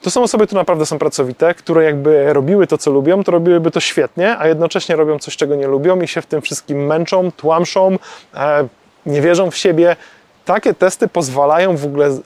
to 0.02 0.10
są 0.10 0.22
osoby, 0.22 0.46
które 0.46 0.60
naprawdę 0.60 0.86
są 0.86 0.98
pracowite, 0.98 1.54
które 1.54 1.84
jakby 1.84 2.32
robiły 2.32 2.66
to, 2.66 2.78
co 2.78 2.90
lubią, 2.90 3.24
to 3.24 3.32
robiłyby 3.32 3.70
to 3.70 3.80
świetnie, 3.80 4.38
a 4.38 4.48
jednocześnie 4.48 4.96
robią 4.96 5.18
coś, 5.18 5.36
czego 5.36 5.54
nie 5.54 5.66
lubią 5.66 6.00
i 6.00 6.08
się 6.08 6.22
w 6.22 6.26
tym 6.26 6.42
wszystkim 6.42 6.86
męczą, 6.86 7.32
tłamszą, 7.32 7.96
e, 8.34 8.68
nie 9.06 9.22
wierzą 9.22 9.50
w 9.50 9.56
siebie. 9.56 9.96
Takie 10.44 10.74
testy 10.74 11.08
pozwalają 11.08 11.76
w 11.76 11.84
ogóle, 11.84 12.18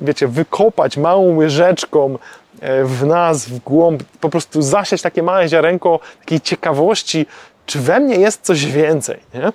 wiecie, 0.00 0.28
wykopać 0.28 0.96
małą 0.96 1.36
łyżeczką 1.36 2.18
e, 2.60 2.84
w 2.84 3.06
nas, 3.06 3.48
w 3.48 3.58
głąb, 3.58 4.02
po 4.20 4.28
prostu 4.28 4.62
zasiać 4.62 5.02
takie 5.02 5.22
małe 5.22 5.48
ziarenko 5.48 6.00
takiej 6.20 6.40
ciekawości, 6.40 7.26
czy 7.66 7.78
we 7.78 8.00
mnie 8.00 8.16
jest 8.16 8.42
coś 8.42 8.66
więcej, 8.66 9.20
nie? 9.34 9.52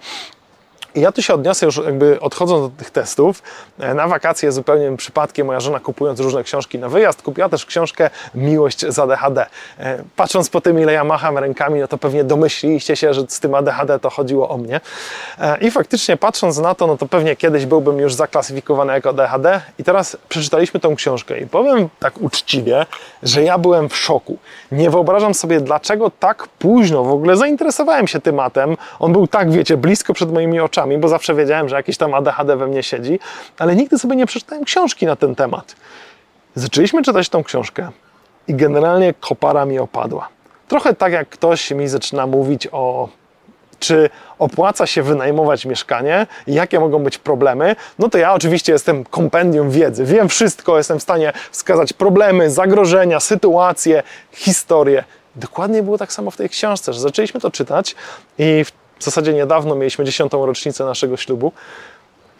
I 0.95 1.01
ja 1.01 1.11
tu 1.11 1.21
się 1.21 1.33
odniosę 1.33 1.65
już 1.65 1.77
jakby 1.77 2.19
odchodząc 2.19 2.65
od 2.65 2.77
tych 2.77 2.89
testów. 2.89 3.43
E, 3.79 3.93
na 3.93 4.07
wakacje 4.07 4.51
zupełnie 4.51 4.97
przypadkiem 4.97 5.47
moja 5.47 5.59
żona 5.59 5.79
kupując 5.79 6.19
różne 6.19 6.43
książki 6.43 6.79
na 6.79 6.89
wyjazd 6.89 7.21
kupiła 7.21 7.49
też 7.49 7.65
książkę 7.65 8.09
Miłość 8.35 8.85
z 8.87 8.99
ADHD. 8.99 9.45
E, 9.79 10.03
patrząc 10.15 10.49
po 10.49 10.61
tym 10.61 10.79
ile 10.79 10.93
ja 10.93 11.03
macham 11.03 11.37
rękami, 11.37 11.79
no 11.79 11.87
to 11.87 11.97
pewnie 11.97 12.23
domyśliliście 12.23 12.95
się, 12.95 13.13
że 13.13 13.23
z 13.27 13.39
tym 13.39 13.55
ADHD 13.55 13.99
to 13.99 14.09
chodziło 14.09 14.49
o 14.49 14.57
mnie. 14.57 14.81
E, 15.39 15.57
I 15.57 15.71
faktycznie 15.71 16.17
patrząc 16.17 16.57
na 16.57 16.75
to, 16.75 16.87
no 16.87 16.97
to 16.97 17.05
pewnie 17.05 17.35
kiedyś 17.35 17.65
byłbym 17.65 17.99
już 17.99 18.13
zaklasyfikowany 18.13 18.93
jako 18.93 19.09
ADHD 19.09 19.61
i 19.79 19.83
teraz 19.83 20.17
przeczytaliśmy 20.29 20.79
tą 20.79 20.95
książkę 20.95 21.39
i 21.39 21.47
powiem 21.47 21.89
tak 21.99 22.21
uczciwie, 22.21 22.85
że 23.23 23.43
ja 23.43 23.57
byłem 23.57 23.89
w 23.89 23.97
szoku. 23.97 24.37
Nie 24.71 24.89
wyobrażam 24.89 25.33
sobie 25.33 25.61
dlaczego 25.61 26.11
tak 26.19 26.47
późno 26.47 27.03
w 27.03 27.11
ogóle 27.11 27.37
zainteresowałem 27.37 28.07
się 28.07 28.19
tematem. 28.21 28.77
On 28.99 29.13
był 29.13 29.27
tak, 29.27 29.51
wiecie, 29.51 29.77
blisko 29.77 30.13
przed 30.13 30.33
moimi 30.33 30.59
oczami 30.59 30.80
bo 30.99 31.07
zawsze 31.07 31.35
wiedziałem, 31.35 31.69
że 31.69 31.75
jakiś 31.75 31.97
tam 31.97 32.13
ADHD 32.13 32.57
we 32.57 32.67
mnie 32.67 32.83
siedzi, 32.83 33.19
ale 33.59 33.75
nigdy 33.75 33.99
sobie 33.99 34.15
nie 34.15 34.25
przeczytałem 34.25 34.65
książki 34.65 35.05
na 35.05 35.15
ten 35.15 35.35
temat. 35.35 35.75
Zaczęliśmy 36.55 37.03
czytać 37.03 37.29
tą 37.29 37.43
książkę 37.43 37.89
i 38.47 38.55
generalnie 38.55 39.13
kopara 39.13 39.65
mi 39.65 39.79
opadła. 39.79 40.29
Trochę 40.67 40.93
tak 40.93 41.13
jak 41.13 41.29
ktoś 41.29 41.71
mi 41.71 41.87
zaczyna 41.87 42.27
mówić 42.27 42.67
o 42.71 43.09
czy 43.79 44.09
opłaca 44.39 44.87
się 44.87 45.03
wynajmować 45.03 45.65
mieszkanie 45.65 46.27
i 46.47 46.53
jakie 46.53 46.79
mogą 46.79 47.03
być 47.03 47.17
problemy, 47.17 47.75
no 47.99 48.09
to 48.09 48.17
ja 48.17 48.33
oczywiście 48.33 48.73
jestem 48.73 49.03
kompendium 49.03 49.71
wiedzy. 49.71 50.05
Wiem 50.05 50.29
wszystko, 50.29 50.77
jestem 50.77 50.99
w 50.99 51.03
stanie 51.03 51.33
wskazać 51.51 51.93
problemy, 51.93 52.49
zagrożenia, 52.49 53.19
sytuacje, 53.19 54.03
historie. 54.31 55.03
Dokładnie 55.35 55.83
było 55.83 55.97
tak 55.97 56.13
samo 56.13 56.31
w 56.31 56.37
tej 56.37 56.49
książce, 56.49 56.93
że 56.93 56.99
zaczęliśmy 56.99 57.39
to 57.39 57.51
czytać 57.51 57.95
i 58.37 58.63
w 58.63 58.71
w 59.01 59.03
zasadzie 59.03 59.33
niedawno 59.33 59.75
mieliśmy 59.75 60.05
dziesiątą 60.05 60.45
rocznicę 60.45 60.85
naszego 60.85 61.17
ślubu 61.17 61.51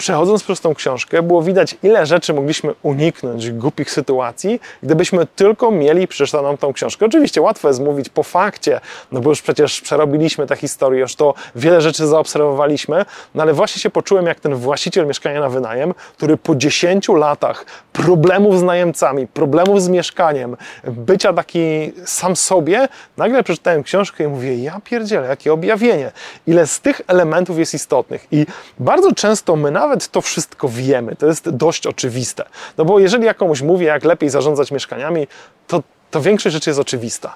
przechodząc 0.02 0.44
przez 0.44 0.62
tą 0.62 0.76
książkę, 0.76 1.24
było 1.24 1.42
widać, 1.42 1.76
ile 1.84 2.06
rzeczy 2.06 2.34
mogliśmy 2.34 2.74
uniknąć, 2.84 3.52
głupich 3.52 3.92
sytuacji, 3.92 4.62
gdybyśmy 4.84 5.26
tylko 5.26 5.72
mieli 5.72 6.08
przeczytaną 6.08 6.58
tą 6.58 6.74
książkę. 6.74 7.06
Oczywiście 7.06 7.42
łatwo 7.42 7.68
jest 7.68 7.80
mówić 7.80 8.10
po 8.10 8.24
fakcie, 8.24 8.82
no 9.12 9.22
bo 9.22 9.30
już 9.30 9.42
przecież 9.42 9.82
przerobiliśmy 9.82 10.48
tę 10.48 10.56
historię, 10.56 11.00
już 11.00 11.16
to 11.16 11.34
wiele 11.56 11.82
rzeczy 11.82 12.08
zaobserwowaliśmy, 12.08 13.06
no 13.36 13.44
ale 13.44 13.54
właśnie 13.54 13.82
się 13.82 13.90
poczułem 13.90 14.26
jak 14.26 14.40
ten 14.40 14.56
właściciel 14.56 15.08
mieszkania 15.08 15.40
na 15.40 15.50
wynajem, 15.50 15.94
który 16.18 16.38
po 16.38 16.56
10 16.56 17.10
latach 17.10 17.66
problemów 17.94 18.60
z 18.60 18.64
najemcami, 18.64 19.28
problemów 19.28 19.82
z 19.82 19.90
mieszkaniem, 19.90 20.58
bycia 20.84 21.34
taki 21.34 21.94
sam 22.06 22.36
sobie, 22.36 22.88
nagle 23.18 23.44
przeczytałem 23.44 23.84
książkę 23.84 24.24
i 24.24 24.28
mówię, 24.28 24.56
ja 24.56 24.82
pierdzielę, 24.84 25.28
jakie 25.28 25.54
objawienie, 25.54 26.12
ile 26.48 26.68
z 26.68 26.80
tych 26.80 27.02
elementów 27.08 27.60
jest 27.60 27.74
istotnych. 27.74 28.28
I 28.32 28.46
bardzo 28.80 29.16
często 29.16 29.56
my 29.56 29.72
nawet 29.72 29.91
nawet 29.92 30.08
to 30.08 30.22
wszystko 30.22 30.70
wiemy, 30.70 31.16
to 31.16 31.26
jest 31.26 31.50
dość 31.50 31.88
oczywiste. 31.88 32.46
No 32.78 32.86
bo 32.86 33.00
jeżeli 33.00 33.26
ja 33.26 33.34
komuś 33.34 33.62
mówię, 33.62 33.86
jak 33.86 34.04
lepiej 34.04 34.30
zarządzać 34.30 34.72
mieszkaniami, 34.72 35.28
to, 35.68 35.84
to 36.12 36.22
większość 36.22 36.54
rzeczy 36.54 36.70
jest 36.70 36.80
oczywista. 36.80 37.36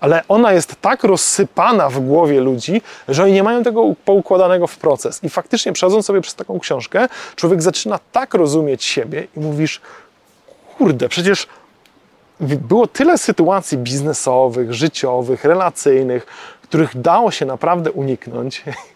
Ale 0.00 0.22
ona 0.28 0.52
jest 0.52 0.80
tak 0.80 1.04
rozsypana 1.04 1.90
w 1.90 2.00
głowie 2.00 2.40
ludzi, 2.40 2.82
że 3.08 3.22
oni 3.24 3.32
nie 3.32 3.42
mają 3.42 3.62
tego 3.62 3.94
poukładanego 4.04 4.66
w 4.66 4.76
proces. 4.76 5.24
I 5.24 5.28
faktycznie 5.28 5.72
przechodząc 5.72 6.06
sobie 6.06 6.20
przez 6.20 6.34
taką 6.34 6.60
książkę, 6.60 7.08
człowiek 7.36 7.62
zaczyna 7.62 7.98
tak 8.12 8.34
rozumieć 8.34 8.84
siebie 8.84 9.26
i 9.36 9.40
mówisz, 9.40 9.80
kurde, 10.78 11.08
przecież 11.08 11.46
było 12.40 12.86
tyle 12.86 13.18
sytuacji 13.18 13.78
biznesowych, 13.78 14.74
życiowych, 14.74 15.44
relacyjnych, 15.44 16.26
których 16.62 17.00
dało 17.00 17.30
się 17.30 17.46
naprawdę 17.46 17.92
uniknąć. 17.92 18.62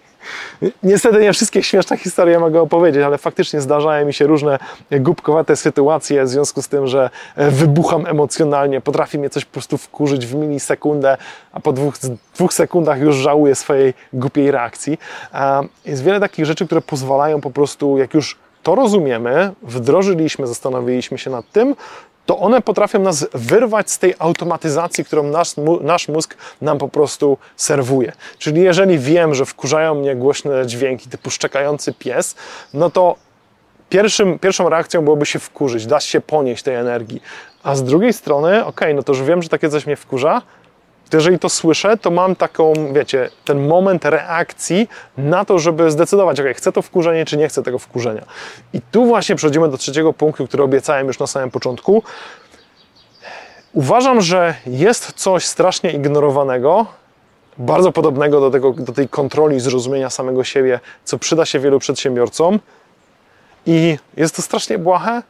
Niestety 0.83 1.21
nie 1.21 1.33
wszystkie 1.33 1.63
śmieszne 1.63 1.97
historie 1.97 2.39
mogę 2.39 2.61
opowiedzieć, 2.61 3.03
ale 3.03 3.19
faktycznie 3.19 3.61
zdarzają 3.61 4.07
mi 4.07 4.15
się 4.15 4.27
różne 4.27 4.59
głupkowate 4.91 5.57
sytuacje 5.57 6.25
w 6.25 6.29
związku 6.29 6.63
z 6.63 6.69
tym, 6.69 6.87
że 6.87 7.11
e, 7.37 7.51
wybucham 7.51 8.07
emocjonalnie, 8.07 8.81
potrafi 8.81 9.19
mnie 9.19 9.31
coś 9.31 9.45
po 9.45 9.53
prostu 9.53 9.79
wkurzyć 9.79 10.27
w 10.27 10.35
milisekundę, 10.35 11.17
a 11.53 11.61
po 11.61 11.73
dwóch, 11.73 11.95
dwóch 12.35 12.55
sekundach 12.55 13.01
już 13.01 13.17
żałuję 13.17 13.55
swojej 13.55 13.95
głupiej 14.13 14.51
reakcji. 14.51 14.99
Jest 15.85 16.05
wiele 16.05 16.21
takich 16.21 16.45
rzeczy, 16.45 16.67
które 16.67 16.81
pozwalają 16.81 17.41
po 17.41 17.51
prostu, 17.51 17.99
jak 17.99 18.15
już 18.15 18.37
to 18.63 18.75
rozumiemy, 18.75 19.53
wdrożyliśmy, 19.63 20.47
zastanowiliśmy 20.47 21.19
się 21.19 21.31
nad 21.31 21.53
tym, 21.53 21.75
to 22.27 22.39
one 22.39 22.63
potrafią 22.63 22.99
nas 22.99 23.27
wyrwać 23.35 23.91
z 23.91 23.99
tej 23.99 24.15
automatyzacji, 24.19 25.05
którą 25.05 25.23
nasz, 25.23 25.55
nasz 25.81 26.09
mózg 26.09 26.37
nam 26.63 26.79
po 26.79 26.89
prostu 26.89 27.39
serwuje. 27.57 28.13
Czyli 28.39 28.63
jeżeli 28.63 28.99
wiem, 28.99 29.35
że 29.35 29.45
wkurzają 29.45 29.95
mnie 29.95 30.17
głośne 30.17 30.67
dźwięki 30.67 31.09
typu 31.09 31.31
szczekający 31.31 31.93
pies, 31.93 32.35
no 32.75 32.91
to 32.91 33.17
pierwszym, 33.89 34.39
pierwszą 34.39 34.69
reakcją 34.69 35.03
byłoby 35.05 35.27
się 35.27 35.39
wkurzyć, 35.39 35.87
dać 35.87 36.05
się 36.05 36.21
ponieść 36.21 36.63
tej 36.63 36.75
energii. 36.75 37.23
A 37.63 37.75
z 37.75 37.85
drugiej 37.85 38.13
strony, 38.13 38.65
ok, 38.65 38.81
no 38.95 39.03
to 39.03 39.13
już 39.13 39.23
wiem, 39.23 39.43
że 39.43 39.49
takie 39.49 39.71
coś 39.71 39.87
mnie 39.87 39.97
wkurza, 39.97 40.43
jeżeli 41.13 41.39
to 41.39 41.49
słyszę, 41.49 41.97
to 41.97 42.11
mam 42.11 42.37
taką, 42.37 42.73
wiecie, 42.93 43.31
ten 43.45 43.67
moment 43.67 44.05
reakcji 44.05 44.89
na 45.19 45.45
to, 45.45 45.59
żeby 45.59 45.91
zdecydować, 45.91 46.41
ok, 46.41 46.47
chcę 46.55 46.73
to 46.73 46.83
wkurzenie, 46.83 47.25
czy 47.25 47.37
nie 47.37 47.49
chcę 47.49 47.63
tego 47.63 47.79
wkurzenia. 47.79 48.25
I 48.73 48.81
tu 48.81 49.07
właśnie 49.07 49.35
przechodzimy 49.35 49.69
do 49.69 49.79
trzeciego 49.79 50.13
punktu, 50.13 50.47
który 50.47 50.63
obiecałem 50.63 51.07
już 51.07 51.19
na 51.19 51.27
samym 51.27 51.51
początku. 51.51 52.03
Uważam, 53.73 54.21
że 54.21 54.55
jest 54.67 55.13
coś 55.13 55.45
strasznie 55.45 55.93
ignorowanego, 55.93 56.87
bardzo 57.59 57.93
podobnego 57.93 58.41
do, 58.41 58.51
tego, 58.51 58.73
do 58.73 58.93
tej 58.93 59.09
kontroli 59.09 59.61
zrozumienia 59.61 60.11
samego 60.11 60.45
siebie, 60.45 60.81
co 61.05 61.19
przyda 61.19 61.45
się 61.47 61.59
wielu 61.59 61.79
przedsiębiorcom. 61.79 62.61
I 63.67 63.99
jest 64.17 64.37
to 64.37 64.43
strasznie 64.43 64.79
błahe, 64.79 65.23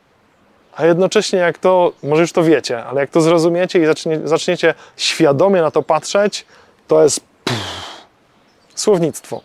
a 0.76 0.86
jednocześnie 0.86 1.38
jak 1.38 1.58
to, 1.58 1.92
może 2.02 2.22
już 2.22 2.32
to 2.32 2.42
wiecie, 2.42 2.84
ale 2.84 3.00
jak 3.00 3.10
to 3.10 3.20
zrozumiecie 3.20 3.82
i 3.82 3.86
zacznie, 3.86 4.20
zaczniecie 4.24 4.74
świadomie 4.96 5.62
na 5.62 5.70
to 5.70 5.82
patrzeć, 5.82 6.46
to 6.88 7.02
jest 7.02 7.20
pff, 7.44 8.06
słownictwo. 8.74 9.40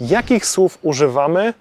Jakich 0.00 0.46
słów 0.46 0.78
używamy 0.82 1.54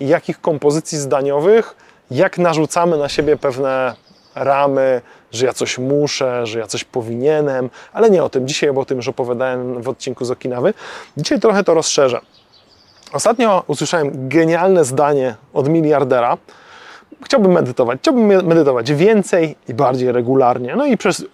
i 0.00 0.08
jakich 0.08 0.40
kompozycji 0.40 0.98
zdaniowych, 0.98 1.76
jak 2.10 2.38
narzucamy 2.38 2.96
na 2.96 3.08
siebie 3.08 3.36
pewne 3.36 3.94
ramy, 4.34 5.00
że 5.32 5.46
ja 5.46 5.52
coś 5.52 5.78
muszę, 5.78 6.46
że 6.46 6.58
ja 6.58 6.66
coś 6.66 6.84
powinienem, 6.84 7.70
ale 7.92 8.10
nie 8.10 8.24
o 8.24 8.28
tym 8.28 8.48
dzisiaj, 8.48 8.72
bo 8.72 8.80
o 8.80 8.84
tym 8.84 8.96
już 8.96 9.08
opowiadałem 9.08 9.82
w 9.82 9.88
odcinku 9.88 10.24
z 10.24 10.30
Okinawy. 10.30 10.74
Dzisiaj 11.16 11.40
trochę 11.40 11.64
to 11.64 11.74
rozszerzę. 11.74 12.20
Ostatnio 13.12 13.64
usłyszałem 13.66 14.28
genialne 14.28 14.84
zdanie 14.84 15.34
od 15.52 15.68
miliardera, 15.68 16.36
chciałbym 17.24 17.52
medytować, 17.52 17.98
chciałbym 18.00 18.26
medytować 18.26 18.92
więcej 18.92 19.56
i 19.68 19.74
bardziej 19.74 20.12
regularnie. 20.12 20.76
No 20.76 20.86
i 20.86 20.96
przez, 20.96 21.24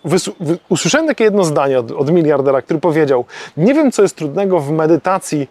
usłyszałem 0.68 1.06
takie 1.06 1.24
jedno 1.24 1.44
zdanie 1.44 1.78
od, 1.78 1.90
od 1.90 2.10
miliardera, 2.10 2.62
który 2.62 2.80
powiedział: 2.80 3.24
Nie 3.56 3.74
wiem, 3.74 3.92
co 3.92 4.02
jest 4.02 4.16
trudnego 4.16 4.60
w 4.60 4.70
medytacji. 4.70 5.48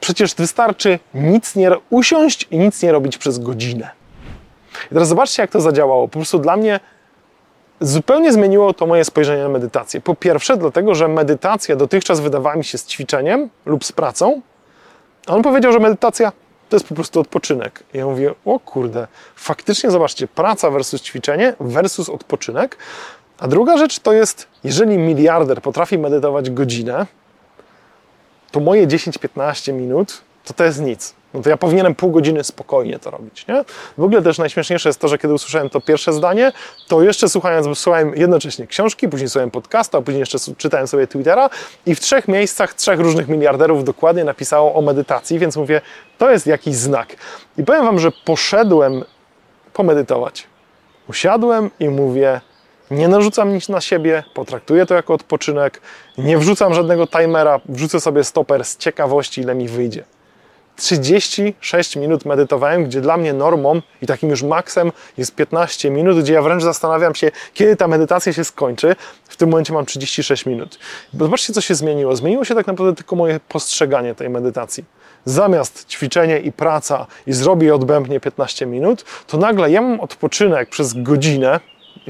Przecież 0.00 0.34
wystarczy 0.34 0.98
nic 1.14 1.56
nie 1.56 1.70
usiąść 1.90 2.48
i 2.50 2.58
nic 2.58 2.82
nie 2.82 2.92
robić 2.92 3.18
przez 3.18 3.38
godzinę. 3.38 3.90
I 4.90 4.94
teraz 4.94 5.08
zobaczcie, 5.08 5.42
jak 5.42 5.50
to 5.50 5.60
zadziałało. 5.60 6.08
Po 6.08 6.18
prostu 6.18 6.38
dla 6.38 6.56
mnie 6.56 6.80
zupełnie 7.80 8.32
zmieniło 8.32 8.74
to 8.74 8.86
moje 8.86 9.04
spojrzenie 9.04 9.42
na 9.42 9.48
medytację. 9.48 10.00
Po 10.00 10.14
pierwsze, 10.14 10.56
dlatego, 10.56 10.94
że 10.94 11.08
medytacja 11.08 11.76
dotychczas 11.76 12.20
wydawała 12.20 12.56
mi 12.56 12.64
się 12.64 12.78
z 12.78 12.86
ćwiczeniem 12.86 13.48
lub 13.66 13.84
z 13.84 13.92
pracą. 13.92 14.40
A 15.26 15.34
on 15.34 15.42
powiedział, 15.42 15.72
że 15.72 15.78
medytacja 15.78 16.32
to 16.70 16.76
jest 16.76 16.88
po 16.88 16.94
prostu 16.94 17.20
odpoczynek. 17.20 17.82
I 17.94 17.98
ja 17.98 18.06
mówię, 18.06 18.34
o 18.44 18.60
kurde, 18.60 19.06
faktycznie 19.36 19.90
zobaczcie, 19.90 20.28
praca 20.28 20.70
versus 20.70 21.02
ćwiczenie 21.02 21.54
versus 21.60 22.08
odpoczynek. 22.08 22.76
A 23.38 23.48
druga 23.48 23.76
rzecz 23.76 23.98
to 23.98 24.12
jest, 24.12 24.48
jeżeli 24.64 24.98
miliarder 24.98 25.62
potrafi 25.62 25.98
medytować 25.98 26.50
godzinę, 26.50 27.06
to 28.50 28.60
moje 28.60 28.86
10-15 28.86 29.72
minut 29.72 30.20
to 30.44 30.54
to 30.54 30.64
jest 30.64 30.80
nic 30.80 31.19
no 31.34 31.42
to 31.42 31.50
ja 31.50 31.56
powinienem 31.56 31.94
pół 31.94 32.10
godziny 32.10 32.44
spokojnie 32.44 32.98
to 32.98 33.10
robić. 33.10 33.46
Nie? 33.46 33.64
W 33.98 34.02
ogóle 34.02 34.22
też 34.22 34.38
najśmieszniejsze 34.38 34.88
jest 34.88 35.00
to, 35.00 35.08
że 35.08 35.18
kiedy 35.18 35.34
usłyszałem 35.34 35.70
to 35.70 35.80
pierwsze 35.80 36.12
zdanie, 36.12 36.52
to 36.88 37.02
jeszcze 37.02 37.28
słuchając, 37.28 37.78
słuchałem 37.78 38.14
jednocześnie 38.16 38.66
książki, 38.66 39.08
później 39.08 39.28
słuchałem 39.28 39.50
podcastu, 39.50 39.96
a 39.96 40.02
później 40.02 40.20
jeszcze 40.20 40.38
czytałem 40.56 40.86
sobie 40.86 41.06
Twittera 41.06 41.50
i 41.86 41.94
w 41.94 42.00
trzech 42.00 42.28
miejscach 42.28 42.74
trzech 42.74 43.00
różnych 43.00 43.28
miliarderów 43.28 43.84
dokładnie 43.84 44.24
napisało 44.24 44.74
o 44.74 44.82
medytacji, 44.82 45.38
więc 45.38 45.56
mówię, 45.56 45.80
to 46.18 46.30
jest 46.30 46.46
jakiś 46.46 46.74
znak. 46.74 47.16
I 47.58 47.64
powiem 47.64 47.84
Wam, 47.84 47.98
że 47.98 48.10
poszedłem 48.24 49.04
pomedytować. 49.72 50.46
Usiadłem 51.08 51.70
i 51.80 51.88
mówię, 51.88 52.40
nie 52.90 53.08
narzucam 53.08 53.54
nic 53.54 53.68
na 53.68 53.80
siebie, 53.80 54.24
potraktuję 54.34 54.86
to 54.86 54.94
jako 54.94 55.14
odpoczynek, 55.14 55.80
nie 56.18 56.38
wrzucam 56.38 56.74
żadnego 56.74 57.06
timera, 57.06 57.60
wrzucę 57.68 58.00
sobie 58.00 58.24
stoper 58.24 58.64
z 58.64 58.76
ciekawości, 58.76 59.40
ile 59.40 59.54
mi 59.54 59.68
wyjdzie 59.68 60.04
36 60.80 61.96
minut 61.96 62.24
medytowałem, 62.24 62.84
gdzie 62.84 63.00
dla 63.00 63.16
mnie 63.16 63.32
normą 63.32 63.82
i 64.02 64.06
takim 64.06 64.30
już 64.30 64.42
maksem 64.42 64.92
jest 65.18 65.34
15 65.34 65.90
minut, 65.90 66.20
gdzie 66.20 66.32
ja 66.32 66.42
wręcz 66.42 66.62
zastanawiam 66.62 67.14
się, 67.14 67.30
kiedy 67.54 67.76
ta 67.76 67.88
medytacja 67.88 68.32
się 68.32 68.44
skończy. 68.44 68.96
W 69.28 69.36
tym 69.36 69.48
momencie 69.48 69.72
mam 69.72 69.86
36 69.86 70.46
minut. 70.46 70.78
Bo 71.12 71.24
zobaczcie, 71.24 71.52
co 71.52 71.60
się 71.60 71.74
zmieniło. 71.74 72.16
Zmieniło 72.16 72.44
się 72.44 72.54
tak 72.54 72.66
naprawdę 72.66 72.96
tylko 72.96 73.16
moje 73.16 73.40
postrzeganie 73.48 74.14
tej 74.14 74.30
medytacji. 74.30 74.84
Zamiast 75.24 75.88
ćwiczenie 75.88 76.38
i 76.38 76.52
praca 76.52 77.06
i 77.26 77.32
zrobię 77.32 77.74
odbębnie 77.74 78.20
15 78.20 78.66
minut, 78.66 79.04
to 79.26 79.38
nagle 79.38 79.70
ja 79.70 79.82
mam 79.82 80.00
odpoczynek 80.00 80.68
przez 80.68 81.02
godzinę, 81.02 81.60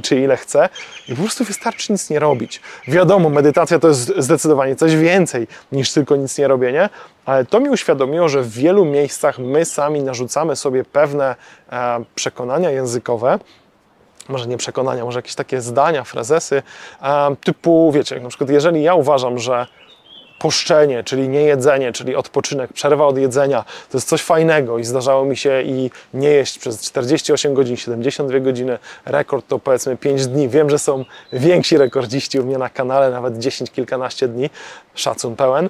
czy 0.02 0.20
ile 0.20 0.36
chcę, 0.36 0.68
i 1.08 1.14
po 1.14 1.22
prostu 1.22 1.44
wystarczy 1.44 1.92
nic 1.92 2.10
nie 2.10 2.18
robić. 2.18 2.60
Wiadomo, 2.88 3.30
medytacja 3.30 3.78
to 3.78 3.88
jest 3.88 4.12
zdecydowanie 4.16 4.76
coś 4.76 4.96
więcej 4.96 5.46
niż 5.72 5.92
tylko 5.92 6.16
nic 6.16 6.38
nie 6.38 6.48
robienie, 6.48 6.88
ale 7.24 7.44
to 7.44 7.60
mi 7.60 7.68
uświadomiło, 7.70 8.28
że 8.28 8.42
w 8.42 8.50
wielu 8.50 8.84
miejscach 8.84 9.38
my 9.38 9.64
sami 9.64 10.02
narzucamy 10.02 10.56
sobie 10.56 10.84
pewne 10.84 11.36
e, 11.72 12.04
przekonania 12.14 12.70
językowe, 12.70 13.38
może 14.28 14.46
nie 14.46 14.56
przekonania, 14.56 15.04
może 15.04 15.18
jakieś 15.18 15.34
takie 15.34 15.60
zdania, 15.60 16.04
frazesy, 16.04 16.62
e, 17.02 17.36
typu, 17.44 17.92
wiecie, 17.92 18.20
na 18.20 18.28
przykład 18.28 18.50
jeżeli 18.50 18.82
ja 18.82 18.94
uważam, 18.94 19.38
że 19.38 19.66
poszczenie, 20.40 21.04
czyli 21.04 21.28
niejedzenie, 21.28 21.92
czyli 21.92 22.16
odpoczynek, 22.16 22.72
przerwa 22.72 23.06
od 23.06 23.18
jedzenia, 23.18 23.64
to 23.90 23.98
jest 23.98 24.08
coś 24.08 24.22
fajnego 24.22 24.78
i 24.78 24.84
zdarzało 24.84 25.24
mi 25.24 25.36
się 25.36 25.62
i 25.62 25.90
nie 26.14 26.28
jeść 26.28 26.58
przez 26.58 26.82
48 26.82 27.54
godzin, 27.54 27.76
72 27.76 28.40
godziny, 28.40 28.78
rekord 29.04 29.48
to 29.48 29.58
powiedzmy 29.58 29.96
5 29.96 30.26
dni. 30.26 30.48
Wiem, 30.48 30.70
że 30.70 30.78
są 30.78 31.04
więksi 31.32 31.78
rekordziści 31.78 32.40
u 32.40 32.44
mnie 32.44 32.58
na 32.58 32.68
kanale, 32.68 33.10
nawet 33.10 33.38
10, 33.38 33.70
kilkanaście 33.70 34.28
dni, 34.28 34.50
szacun 34.94 35.36
pełen, 35.36 35.68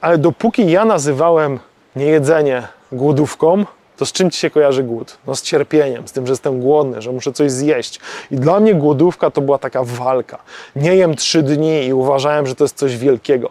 ale 0.00 0.18
dopóki 0.18 0.70
ja 0.70 0.84
nazywałem 0.84 1.58
niejedzenie 1.96 2.68
głodówką, 2.92 3.64
to 3.96 4.06
z 4.06 4.12
czym 4.12 4.30
ci 4.30 4.40
się 4.40 4.50
kojarzy 4.50 4.82
głód? 4.82 5.18
No 5.26 5.36
z 5.36 5.42
cierpieniem, 5.42 6.08
z 6.08 6.12
tym, 6.12 6.26
że 6.26 6.32
jestem 6.32 6.60
głodny, 6.60 7.02
że 7.02 7.12
muszę 7.12 7.32
coś 7.32 7.50
zjeść. 7.50 8.00
I 8.30 8.36
dla 8.36 8.60
mnie 8.60 8.74
głodówka 8.74 9.30
to 9.30 9.40
była 9.40 9.58
taka 9.58 9.84
walka. 9.84 10.38
Nie 10.76 10.96
jem 10.96 11.16
trzy 11.16 11.42
dni 11.42 11.84
i 11.84 11.92
uważałem, 11.92 12.46
że 12.46 12.54
to 12.54 12.64
jest 12.64 12.76
coś 12.76 12.96
wielkiego. 12.96 13.50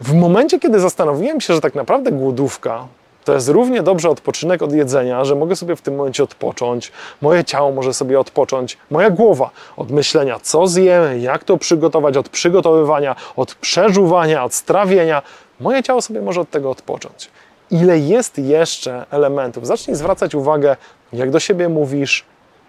W 0.00 0.14
momencie, 0.14 0.60
kiedy 0.60 0.80
zastanowiłem 0.80 1.40
się, 1.40 1.54
że 1.54 1.60
tak 1.60 1.74
naprawdę 1.74 2.12
głodówka 2.12 2.86
to 3.24 3.34
jest 3.34 3.48
równie 3.48 3.82
dobrze 3.82 4.10
odpoczynek 4.10 4.62
od 4.62 4.72
jedzenia, 4.72 5.24
że 5.24 5.34
mogę 5.34 5.56
sobie 5.56 5.76
w 5.76 5.82
tym 5.82 5.96
momencie 5.96 6.22
odpocząć, 6.22 6.92
moje 7.20 7.44
ciało 7.44 7.72
może 7.72 7.94
sobie 7.94 8.20
odpocząć, 8.20 8.78
moja 8.90 9.10
głowa 9.10 9.50
od 9.76 9.90
myślenia, 9.90 10.38
co 10.42 10.66
zjemy, 10.66 11.18
jak 11.18 11.44
to 11.44 11.56
przygotować, 11.56 12.16
od 12.16 12.28
przygotowywania, 12.28 13.16
od 13.36 13.54
przeżuwania, 13.54 14.44
od 14.44 14.54
strawienia. 14.54 15.22
Moje 15.60 15.82
ciało 15.82 16.02
sobie 16.02 16.22
może 16.22 16.40
od 16.40 16.50
tego 16.50 16.70
odpocząć. 16.70 17.30
Ile 17.70 17.98
jest 17.98 18.38
jeszcze 18.38 19.04
elementów? 19.10 19.66
Zacznij 19.66 19.96
zwracać 19.96 20.34
uwagę, 20.34 20.76
jak 21.12 21.30
do 21.30 21.40
siebie 21.40 21.68
mówisz, 21.68 22.24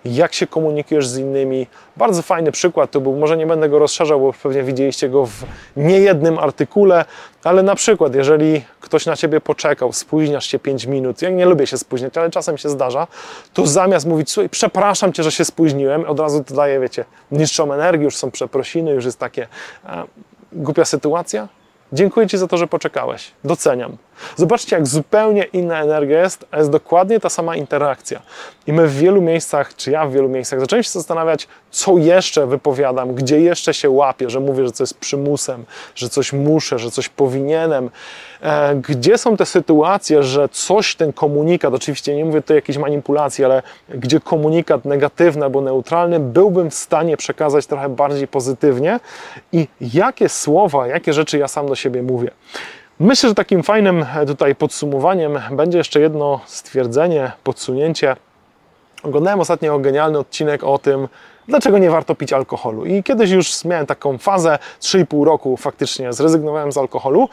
jak 0.05 0.33
się 0.33 0.47
komunikujesz 0.47 1.07
z 1.07 1.17
innymi. 1.17 1.67
Bardzo 1.97 2.21
fajny 2.21 2.51
przykład 2.51 2.91
to 2.91 3.01
był, 3.01 3.15
może 3.15 3.37
nie 3.37 3.47
będę 3.47 3.69
go 3.69 3.79
rozszerzał, 3.79 4.19
bo 4.19 4.33
pewnie 4.33 4.63
widzieliście 4.63 5.09
go 5.09 5.25
w 5.25 5.43
niejednym 5.77 6.39
artykule, 6.39 7.05
ale 7.43 7.63
na 7.63 7.75
przykład, 7.75 8.15
jeżeli 8.15 8.65
ktoś 8.81 9.05
na 9.05 9.15
ciebie 9.15 9.41
poczekał, 9.41 9.93
spóźniasz 9.93 10.45
się 10.45 10.59
5 10.59 10.85
minut, 10.85 11.21
ja 11.21 11.29
nie 11.29 11.45
lubię 11.45 11.67
się 11.67 11.77
spóźniać, 11.77 12.17
ale 12.17 12.29
czasem 12.29 12.57
się 12.57 12.69
zdarza, 12.69 13.07
to 13.53 13.67
zamiast 13.67 14.07
mówić, 14.07 14.31
słuchaj, 14.31 14.49
przepraszam 14.49 15.13
cię, 15.13 15.23
że 15.23 15.31
się 15.31 15.45
spóźniłem, 15.45 16.05
od 16.05 16.19
razu 16.19 16.43
to 16.43 16.55
daje, 16.55 16.79
wiecie, 16.79 17.05
niższą 17.31 17.73
energię, 17.73 18.03
już 18.03 18.17
są 18.17 18.31
przeprosiny, 18.31 18.91
już 18.91 19.05
jest 19.05 19.19
takie 19.19 19.47
e, 19.85 20.03
głupia 20.51 20.85
sytuacja. 20.85 21.47
Dziękuję 21.93 22.27
Ci 22.27 22.37
za 22.37 22.47
to, 22.47 22.57
że 22.57 22.67
poczekałeś. 22.67 23.31
Doceniam. 23.43 23.97
Zobaczcie, 24.35 24.75
jak 24.75 24.87
zupełnie 24.87 25.43
inna 25.43 25.81
energia 25.81 26.21
jest, 26.21 26.45
a 26.51 26.57
jest 26.57 26.69
dokładnie 26.69 27.19
ta 27.19 27.29
sama 27.29 27.55
interakcja. 27.55 28.21
I 28.67 28.73
my 28.73 28.87
w 28.87 28.97
wielu 28.97 29.21
miejscach, 29.21 29.75
czy 29.75 29.91
ja 29.91 30.05
w 30.05 30.11
wielu 30.11 30.29
miejscach, 30.29 30.59
zacząłem 30.59 30.83
się 30.83 30.89
zastanawiać, 30.89 31.47
co 31.71 31.97
jeszcze 31.97 32.47
wypowiadam, 32.47 33.15
gdzie 33.15 33.41
jeszcze 33.41 33.73
się 33.73 33.89
łapię, 33.89 34.29
że 34.29 34.39
mówię, 34.39 34.65
że 34.65 34.71
coś 34.71 34.89
jest 34.89 34.99
przymusem, 34.99 35.65
że 35.95 36.09
coś 36.09 36.33
muszę, 36.33 36.79
że 36.79 36.91
coś 36.91 37.09
powinienem. 37.09 37.89
E, 38.41 38.75
gdzie 38.75 39.17
są 39.17 39.37
te 39.37 39.45
sytuacje, 39.45 40.23
że 40.23 40.49
coś, 40.49 40.95
ten 40.95 41.13
komunikat, 41.13 41.73
oczywiście 41.73 42.15
nie 42.15 42.25
mówię 42.25 42.41
o 42.49 42.53
jakiejś 42.53 42.77
manipulacji, 42.77 43.45
ale 43.45 43.63
gdzie 43.89 44.19
komunikat 44.19 44.85
negatywny 44.85 45.45
albo 45.45 45.61
neutralny 45.61 46.19
byłbym 46.19 46.69
w 46.69 46.75
stanie 46.75 47.17
przekazać 47.17 47.67
trochę 47.67 47.89
bardziej 47.89 48.27
pozytywnie 48.27 48.99
i 49.51 49.67
jakie 49.81 50.29
słowa, 50.29 50.87
jakie 50.87 51.13
rzeczy 51.13 51.37
ja 51.37 51.47
sam 51.47 51.67
do 51.67 51.75
siebie 51.75 52.03
mówię. 52.03 52.31
Myślę, 52.99 53.29
że 53.29 53.35
takim 53.35 53.63
fajnym 53.63 54.05
e, 54.15 54.25
tutaj 54.25 54.55
podsumowaniem 54.55 55.39
będzie 55.51 55.77
jeszcze 55.77 55.99
jedno 55.99 56.39
stwierdzenie, 56.45 57.31
podsunięcie. 57.43 58.15
Oglądałem 59.03 59.39
ostatnio 59.39 59.79
genialny 59.79 60.19
odcinek 60.19 60.63
o 60.63 60.77
tym, 60.77 61.07
dlaczego 61.47 61.77
nie 61.77 61.91
warto 61.91 62.15
pić 62.15 62.33
alkoholu. 62.33 62.85
I 62.85 63.03
kiedyś 63.03 63.31
już 63.31 63.65
miałem 63.65 63.85
taką 63.85 64.17
fazę, 64.17 64.59
3,5 64.81 65.25
roku 65.25 65.57
faktycznie 65.57 66.13
zrezygnowałem 66.13 66.71
z 66.71 66.77
alkoholu. 66.77 67.29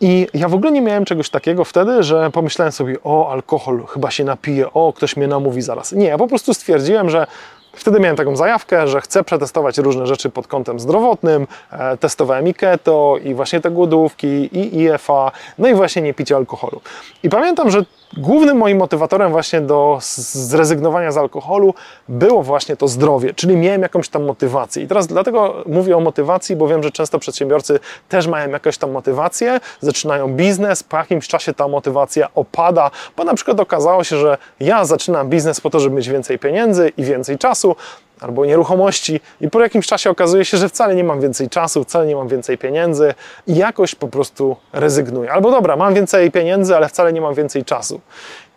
I 0.00 0.26
ja 0.34 0.48
w 0.48 0.54
ogóle 0.54 0.72
nie 0.72 0.82
miałem 0.82 1.04
czegoś 1.04 1.30
takiego 1.30 1.64
wtedy, 1.64 2.02
że 2.02 2.30
pomyślałem 2.30 2.72
sobie, 2.72 2.96
o 3.04 3.30
alkohol, 3.32 3.84
chyba 3.86 4.10
się 4.10 4.24
napiję, 4.24 4.72
o 4.72 4.92
ktoś 4.92 5.16
mnie 5.16 5.26
namówi 5.26 5.62
zaraz. 5.62 5.92
Nie, 5.92 6.06
ja 6.06 6.18
po 6.18 6.28
prostu 6.28 6.54
stwierdziłem, 6.54 7.10
że 7.10 7.26
Wtedy 7.72 8.00
miałem 8.00 8.16
taką 8.16 8.36
zajawkę, 8.36 8.88
że 8.88 9.00
chcę 9.00 9.24
przetestować 9.24 9.78
różne 9.78 10.06
rzeczy 10.06 10.30
pod 10.30 10.46
kątem 10.46 10.80
zdrowotnym. 10.80 11.46
E, 11.72 11.96
testowałem 11.96 12.48
i 12.48 12.54
keto, 12.54 13.16
i 13.24 13.34
właśnie 13.34 13.60
te 13.60 13.70
głodówki, 13.70 14.26
i 14.26 14.82
IFA, 14.82 15.32
no 15.58 15.68
i 15.68 15.74
właśnie 15.74 16.02
nie 16.02 16.14
picie 16.14 16.36
alkoholu. 16.36 16.80
I 17.22 17.28
pamiętam, 17.28 17.70
że 17.70 17.84
głównym 18.16 18.56
moim 18.56 18.78
motywatorem 18.78 19.32
właśnie 19.32 19.60
do 19.60 19.98
zrezygnowania 20.00 21.12
z 21.12 21.16
alkoholu 21.16 21.74
było 22.08 22.42
właśnie 22.42 22.76
to 22.76 22.88
zdrowie, 22.88 23.34
czyli 23.34 23.56
miałem 23.56 23.82
jakąś 23.82 24.08
tam 24.08 24.24
motywację. 24.24 24.82
I 24.82 24.88
teraz 24.88 25.06
dlatego 25.06 25.54
mówię 25.66 25.96
o 25.96 26.00
motywacji, 26.00 26.56
bo 26.56 26.68
wiem, 26.68 26.82
że 26.82 26.90
często 26.90 27.18
przedsiębiorcy 27.18 27.80
też 28.08 28.26
mają 28.26 28.50
jakąś 28.50 28.78
tam 28.78 28.90
motywację, 28.90 29.60
zaczynają 29.80 30.34
biznes, 30.34 30.82
po 30.82 30.96
jakimś 30.96 31.28
czasie 31.28 31.54
ta 31.54 31.68
motywacja 31.68 32.28
opada, 32.34 32.90
bo 33.16 33.24
na 33.24 33.34
przykład 33.34 33.60
okazało 33.60 34.04
się, 34.04 34.16
że 34.16 34.38
ja 34.60 34.84
zaczynam 34.84 35.28
biznes 35.28 35.60
po 35.60 35.70
to, 35.70 35.80
żeby 35.80 35.96
mieć 35.96 36.08
więcej 36.08 36.38
pieniędzy 36.38 36.92
i 36.96 37.04
więcej 37.04 37.38
czasu, 37.38 37.76
albo 38.22 38.46
nieruchomości 38.46 39.20
i 39.40 39.50
po 39.50 39.60
jakimś 39.60 39.86
czasie 39.86 40.10
okazuje 40.10 40.44
się, 40.44 40.56
że 40.56 40.68
wcale 40.68 40.94
nie 40.94 41.04
mam 41.04 41.20
więcej 41.20 41.48
czasu, 41.48 41.84
wcale 41.84 42.06
nie 42.06 42.16
mam 42.16 42.28
więcej 42.28 42.58
pieniędzy 42.58 43.14
i 43.46 43.56
jakoś 43.56 43.94
po 43.94 44.08
prostu 44.08 44.56
rezygnuję. 44.72 45.32
Albo 45.32 45.50
dobra, 45.50 45.76
mam 45.76 45.94
więcej 45.94 46.30
pieniędzy, 46.30 46.76
ale 46.76 46.88
wcale 46.88 47.12
nie 47.12 47.20
mam 47.20 47.34
więcej 47.34 47.64
czasu. 47.64 48.00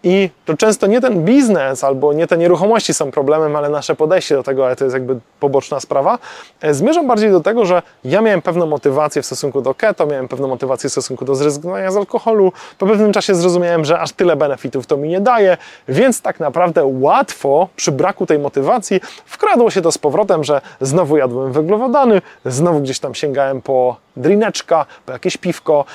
I 0.08 0.30
to 0.46 0.58
często 0.58 0.88
nie 0.88 1.02
ten 1.02 1.24
biznes 1.24 1.84
albo 1.84 2.14
nie 2.14 2.28
te 2.28 2.38
nieruchomości 2.38 2.94
są 2.94 3.12
problemem, 3.12 3.56
ale 3.56 3.70
nasze 3.70 3.96
podejście 3.96 4.36
do 4.36 4.44
tego, 4.44 4.66
ale 4.66 4.76
to 4.76 4.84
jest 4.84 4.94
jakby 4.94 5.20
poboczna 5.40 5.80
sprawa. 5.80 6.18
E, 6.62 6.74
zmierzam 6.74 7.08
bardziej 7.08 7.32
do 7.32 7.40
tego, 7.40 7.66
że 7.66 7.82
ja 8.04 8.22
miałem 8.22 8.42
pewną 8.42 8.66
motywację 8.66 9.22
w 9.22 9.26
stosunku 9.26 9.62
do 9.62 9.76
keto, 9.76 10.06
miałem 10.06 10.28
pewną 10.28 10.48
motywację 10.48 10.90
w 10.90 10.92
stosunku 10.92 11.26
do 11.26 11.36
zrezygnowania 11.36 11.92
z 11.92 11.98
alkoholu. 11.98 12.52
Po 12.78 12.86
pewnym 12.86 13.14
czasie 13.14 13.36
zrozumiałem, 13.36 13.86
że 13.86 14.00
aż 14.00 14.12
tyle 14.12 14.36
benefitów 14.36 14.88
to 14.88 14.98
mi 14.98 15.10
nie 15.10 15.22
daje, 15.22 15.58
więc 15.88 16.22
tak 16.22 16.40
naprawdę 16.40 16.86
łatwo 16.86 17.68
przy 17.76 17.92
braku 17.92 18.26
tej 18.26 18.40
motywacji 18.40 19.02
wkradło 19.26 19.72
się 19.72 19.82
to 19.82 19.92
z 19.92 19.98
powrotem, 19.98 20.44
że 20.44 20.62
znowu 20.82 21.18
jadłem 21.18 21.52
węglowodany, 21.52 22.22
znowu 22.46 22.80
gdzieś 22.80 23.00
tam 23.00 23.16
sięgałem 23.16 23.62
po 23.62 23.98
drineczka, 24.18 24.86
po 25.06 25.12
jakieś 25.12 25.38
piwko. 25.38 25.86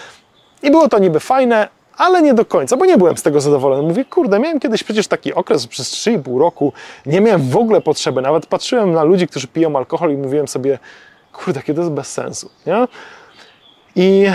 I 0.63 0.71
było 0.71 0.89
to 0.89 0.99
niby 0.99 1.21
fajne, 1.21 1.69
ale 2.01 2.23
nie 2.23 2.35
do 2.35 2.45
końca, 2.45 2.77
bo 2.77 2.85
nie 2.85 2.99
byłem 2.99 3.17
z 3.17 3.23
tego 3.23 3.41
zadowolony. 3.41 3.83
Mówię, 3.83 4.05
kurde, 4.05 4.39
miałem 4.39 4.61
kiedyś 4.61 4.85
przecież 4.85 5.07
taki 5.07 5.35
okres 5.35 5.67
przez 5.67 5.91
3,5 5.91 6.39
roku, 6.39 6.73
nie 7.07 7.21
miałem 7.21 7.51
w 7.51 7.57
ogóle 7.57 7.81
potrzeby. 7.81 8.23
Nawet 8.23 8.47
patrzyłem 8.47 8.93
na 8.93 9.03
ludzi, 9.03 9.29
którzy 9.29 9.49
piją 9.49 9.77
alkohol 9.77 10.13
i 10.13 10.17
mówiłem 10.17 10.49
sobie, 10.49 10.79
kurde, 11.33 11.63
kiedy 11.63 11.77
to 11.77 11.83
jest 11.83 11.93
bez 11.93 12.13
sensu. 12.13 12.51
Nie? 12.67 12.89
I 13.97 14.27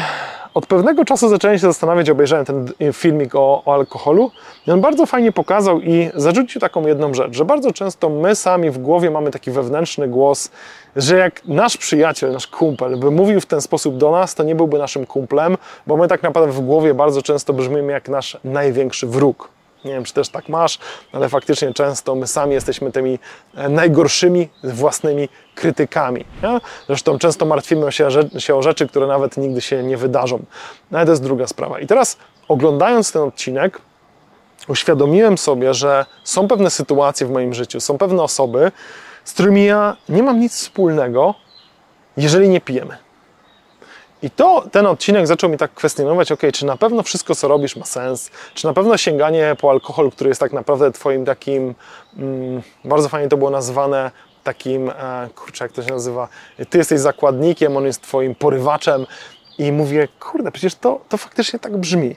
od 0.55 0.65
pewnego 0.65 1.05
czasu 1.05 1.29
zacząłem 1.29 1.57
się 1.57 1.67
zastanawiać, 1.67 2.09
obejrzałem 2.09 2.45
ten 2.45 2.71
filmik 2.93 3.35
o, 3.35 3.63
o, 3.65 3.73
alkoholu 3.73 4.31
i 4.67 4.71
on 4.71 4.81
bardzo 4.81 5.05
fajnie 5.05 5.31
pokazał 5.31 5.81
i 5.81 6.09
zarzucił 6.13 6.61
taką 6.61 6.87
jedną 6.87 7.13
rzecz, 7.13 7.35
że 7.35 7.45
bardzo 7.45 7.71
często 7.71 8.09
my 8.09 8.35
sami 8.35 8.71
w 8.71 8.77
głowie 8.77 9.11
mamy 9.11 9.31
taki 9.31 9.51
wewnętrzny 9.51 10.07
głos, 10.07 10.51
że 10.95 11.17
jak 11.17 11.45
nasz 11.45 11.77
przyjaciel, 11.77 12.31
nasz 12.31 12.47
kumpel 12.47 12.97
by 12.97 13.11
mówił 13.11 13.41
w 13.41 13.45
ten 13.45 13.61
sposób 13.61 13.97
do 13.97 14.11
nas, 14.11 14.35
to 14.35 14.43
nie 14.43 14.55
byłby 14.55 14.77
naszym 14.77 15.05
kumplem, 15.05 15.57
bo 15.87 15.97
my 15.97 16.07
tak 16.07 16.23
naprawdę 16.23 16.51
w 16.51 16.61
głowie 16.61 16.93
bardzo 16.93 17.21
często 17.21 17.53
brzmimy 17.53 17.91
jak 17.91 18.09
nasz 18.09 18.37
największy 18.43 19.07
wróg. 19.07 19.54
Nie 19.85 19.91
wiem, 19.91 20.03
czy 20.03 20.13
też 20.13 20.29
tak 20.29 20.49
masz, 20.49 20.79
ale 21.11 21.29
faktycznie 21.29 21.73
często 21.73 22.15
my 22.15 22.27
sami 22.27 22.53
jesteśmy 22.53 22.91
tymi 22.91 23.19
e, 23.55 23.69
najgorszymi 23.69 24.49
własnymi 24.63 25.29
krytykami. 25.55 26.25
Nie? 26.43 26.59
Zresztą 26.87 27.19
często 27.19 27.45
martwimy 27.45 27.91
się, 27.91 28.09
się 28.37 28.55
o 28.55 28.61
rzeczy, 28.61 28.87
które 28.87 29.07
nawet 29.07 29.37
nigdy 29.37 29.61
się 29.61 29.83
nie 29.83 29.97
wydarzą. 29.97 30.45
No 30.91 30.97
ale 30.97 31.05
to 31.05 31.11
jest 31.11 31.23
druga 31.23 31.47
sprawa. 31.47 31.79
I 31.79 31.87
teraz 31.87 32.17
oglądając 32.47 33.11
ten 33.11 33.21
odcinek, 33.21 33.81
uświadomiłem 34.67 35.37
sobie, 35.37 35.73
że 35.73 36.05
są 36.23 36.47
pewne 36.47 36.69
sytuacje 36.69 37.27
w 37.27 37.31
moim 37.31 37.53
życiu, 37.53 37.79
są 37.79 37.97
pewne 37.97 38.23
osoby, 38.23 38.71
z 39.23 39.33
którymi 39.33 39.65
ja 39.65 39.97
nie 40.09 40.23
mam 40.23 40.39
nic 40.39 40.53
wspólnego, 40.53 41.35
jeżeli 42.17 42.49
nie 42.49 42.61
pijemy. 42.61 43.04
I 44.21 44.29
to 44.29 44.63
ten 44.71 44.85
odcinek 44.85 45.27
zaczął 45.27 45.49
mi 45.49 45.57
tak 45.57 45.73
kwestionować, 45.73 46.31
ok, 46.31 46.41
czy 46.53 46.65
na 46.65 46.77
pewno 46.77 47.03
wszystko, 47.03 47.35
co 47.35 47.47
robisz, 47.47 47.75
ma 47.75 47.85
sens? 47.85 48.31
Czy 48.53 48.67
na 48.67 48.73
pewno 48.73 48.97
sięganie 48.97 49.55
po 49.61 49.71
alkohol, 49.71 50.11
który 50.11 50.29
jest 50.29 50.39
tak 50.39 50.53
naprawdę 50.53 50.91
Twoim 50.91 51.25
takim, 51.25 51.75
mm, 52.17 52.61
bardzo 52.85 53.09
fajnie 53.09 53.29
to 53.29 53.37
było 53.37 53.49
nazwane, 53.49 54.11
takim, 54.43 54.89
e, 54.89 55.29
kurczę, 55.35 55.65
jak 55.65 55.71
to 55.71 55.83
się 55.83 55.91
nazywa, 55.91 56.27
Ty 56.69 56.77
jesteś 56.77 56.99
zakładnikiem, 56.99 57.77
on 57.77 57.85
jest 57.85 58.01
Twoim 58.01 58.35
porywaczem. 58.35 59.05
I 59.57 59.71
mówię, 59.71 60.07
kurde, 60.19 60.51
przecież 60.51 60.75
to, 60.75 61.01
to 61.09 61.17
faktycznie 61.17 61.59
tak 61.59 61.77
brzmi. 61.77 62.15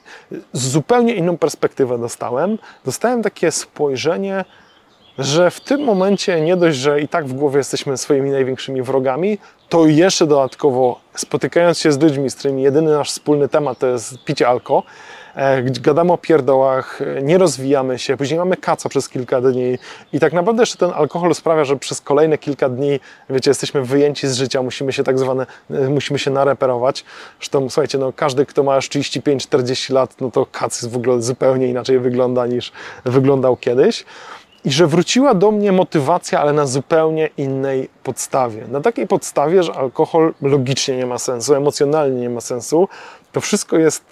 Zupełnie 0.53 1.15
inną 1.15 1.37
perspektywę 1.37 1.97
dostałem. 1.97 2.57
Dostałem 2.85 3.23
takie 3.23 3.51
spojrzenie, 3.51 4.45
że 5.17 5.51
w 5.51 5.61
tym 5.61 5.83
momencie 5.83 6.41
nie 6.41 6.57
dość, 6.57 6.77
że 6.77 7.01
i 7.01 7.07
tak 7.07 7.25
w 7.25 7.33
głowie 7.33 7.57
jesteśmy 7.57 7.97
swoimi 7.97 8.29
największymi 8.29 8.81
wrogami, 8.81 9.37
to 9.69 9.87
jeszcze 9.87 10.27
dodatkowo 10.27 10.99
spotykając 11.15 11.79
się 11.79 11.91
z 11.91 11.99
ludźmi, 11.99 12.29
z 12.29 12.35
którymi 12.35 12.61
jedyny 12.61 12.91
nasz 12.91 13.09
wspólny 13.09 13.49
temat 13.49 13.79
to 13.79 13.87
jest 13.87 14.23
picie 14.23 14.47
alko, 14.47 14.83
e, 15.35 15.63
gadamy 15.63 16.13
o 16.13 16.17
pierdołach, 16.17 17.01
e, 17.01 17.21
nie 17.21 17.37
rozwijamy 17.37 17.99
się, 17.99 18.17
później 18.17 18.39
mamy 18.39 18.57
kaca 18.57 18.89
przez 18.89 19.09
kilka 19.09 19.41
dni 19.41 19.77
i 20.13 20.19
tak 20.19 20.33
naprawdę 20.33 20.61
jeszcze 20.61 20.77
ten 20.77 20.91
alkohol 20.95 21.35
sprawia, 21.35 21.65
że 21.65 21.77
przez 21.77 22.01
kolejne 22.01 22.37
kilka 22.37 22.69
dni, 22.69 22.99
wiecie, 23.29 23.51
jesteśmy 23.51 23.85
wyjęci 23.85 24.27
z 24.27 24.35
życia, 24.35 24.61
musimy 24.61 24.93
się 24.93 25.03
tak 25.03 25.19
zwane, 25.19 25.45
e, 25.71 25.89
musimy 25.89 26.19
się 26.19 26.31
nareperować. 26.31 27.05
Zresztą, 27.39 27.69
słuchajcie, 27.69 27.97
no 27.97 28.13
każdy, 28.15 28.45
kto 28.45 28.63
ma 28.63 28.75
już 28.75 28.89
35-40 28.89 29.93
lat, 29.93 30.15
no 30.21 30.31
to 30.31 30.45
kac 30.45 30.85
w 30.85 30.95
ogóle 30.95 31.21
zupełnie 31.21 31.67
inaczej 31.67 31.99
wygląda 31.99 32.47
niż 32.47 32.71
wyglądał 33.05 33.57
kiedyś 33.57 34.05
i 34.65 34.71
że 34.71 34.87
wróciła 34.87 35.33
do 35.33 35.51
mnie 35.51 35.71
motywacja, 35.71 36.41
ale 36.41 36.53
na 36.53 36.67
zupełnie 36.67 37.29
innej 37.37 37.89
podstawie. 38.03 38.67
Na 38.67 38.81
takiej 38.81 39.07
podstawie, 39.07 39.63
że 39.63 39.73
alkohol 39.73 40.33
logicznie 40.41 40.97
nie 40.97 41.05
ma 41.05 41.19
sensu, 41.19 41.55
emocjonalnie 41.55 42.21
nie 42.21 42.29
ma 42.29 42.41
sensu, 42.41 42.87
to 43.31 43.41
wszystko 43.41 43.77
jest 43.77 44.03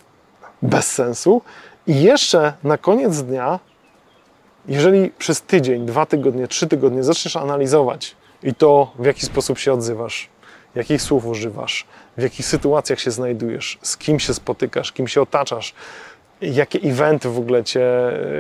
bez 0.62 0.92
sensu. 0.92 1.42
I 1.88 2.02
jeszcze 2.02 2.54
na 2.64 2.78
koniec 2.78 3.22
dnia, 3.24 3.60
jeżeli 4.68 5.10
przez 5.10 5.42
tydzień, 5.42 5.86
dwa 5.86 6.06
tygodnie, 6.06 6.48
trzy 6.48 6.68
tygodnie 6.68 7.04
zaczniesz 7.04 7.36
analizować 7.36 8.16
i 8.44 8.56
to, 8.56 8.92
w 9.00 9.06
jaki 9.06 9.26
sposób 9.26 9.60
się 9.60 9.74
odzywasz, 9.74 10.30
jakich 10.76 11.02
słów 11.02 11.26
używasz, 11.26 11.86
w 12.18 12.22
jakich 12.22 12.46
sytuacjach 12.46 13.00
się 13.00 13.12
znajdujesz, 13.12 13.80
z 13.82 13.98
kim 13.98 14.20
się 14.20 14.34
spotykasz, 14.34 14.92
kim 14.92 15.08
się 15.08 15.22
otaczasz, 15.22 15.74
jakie 16.42 16.80
eventy 16.80 17.30
w 17.30 17.38
ogóle 17.38 17.64
Cię 17.64 17.84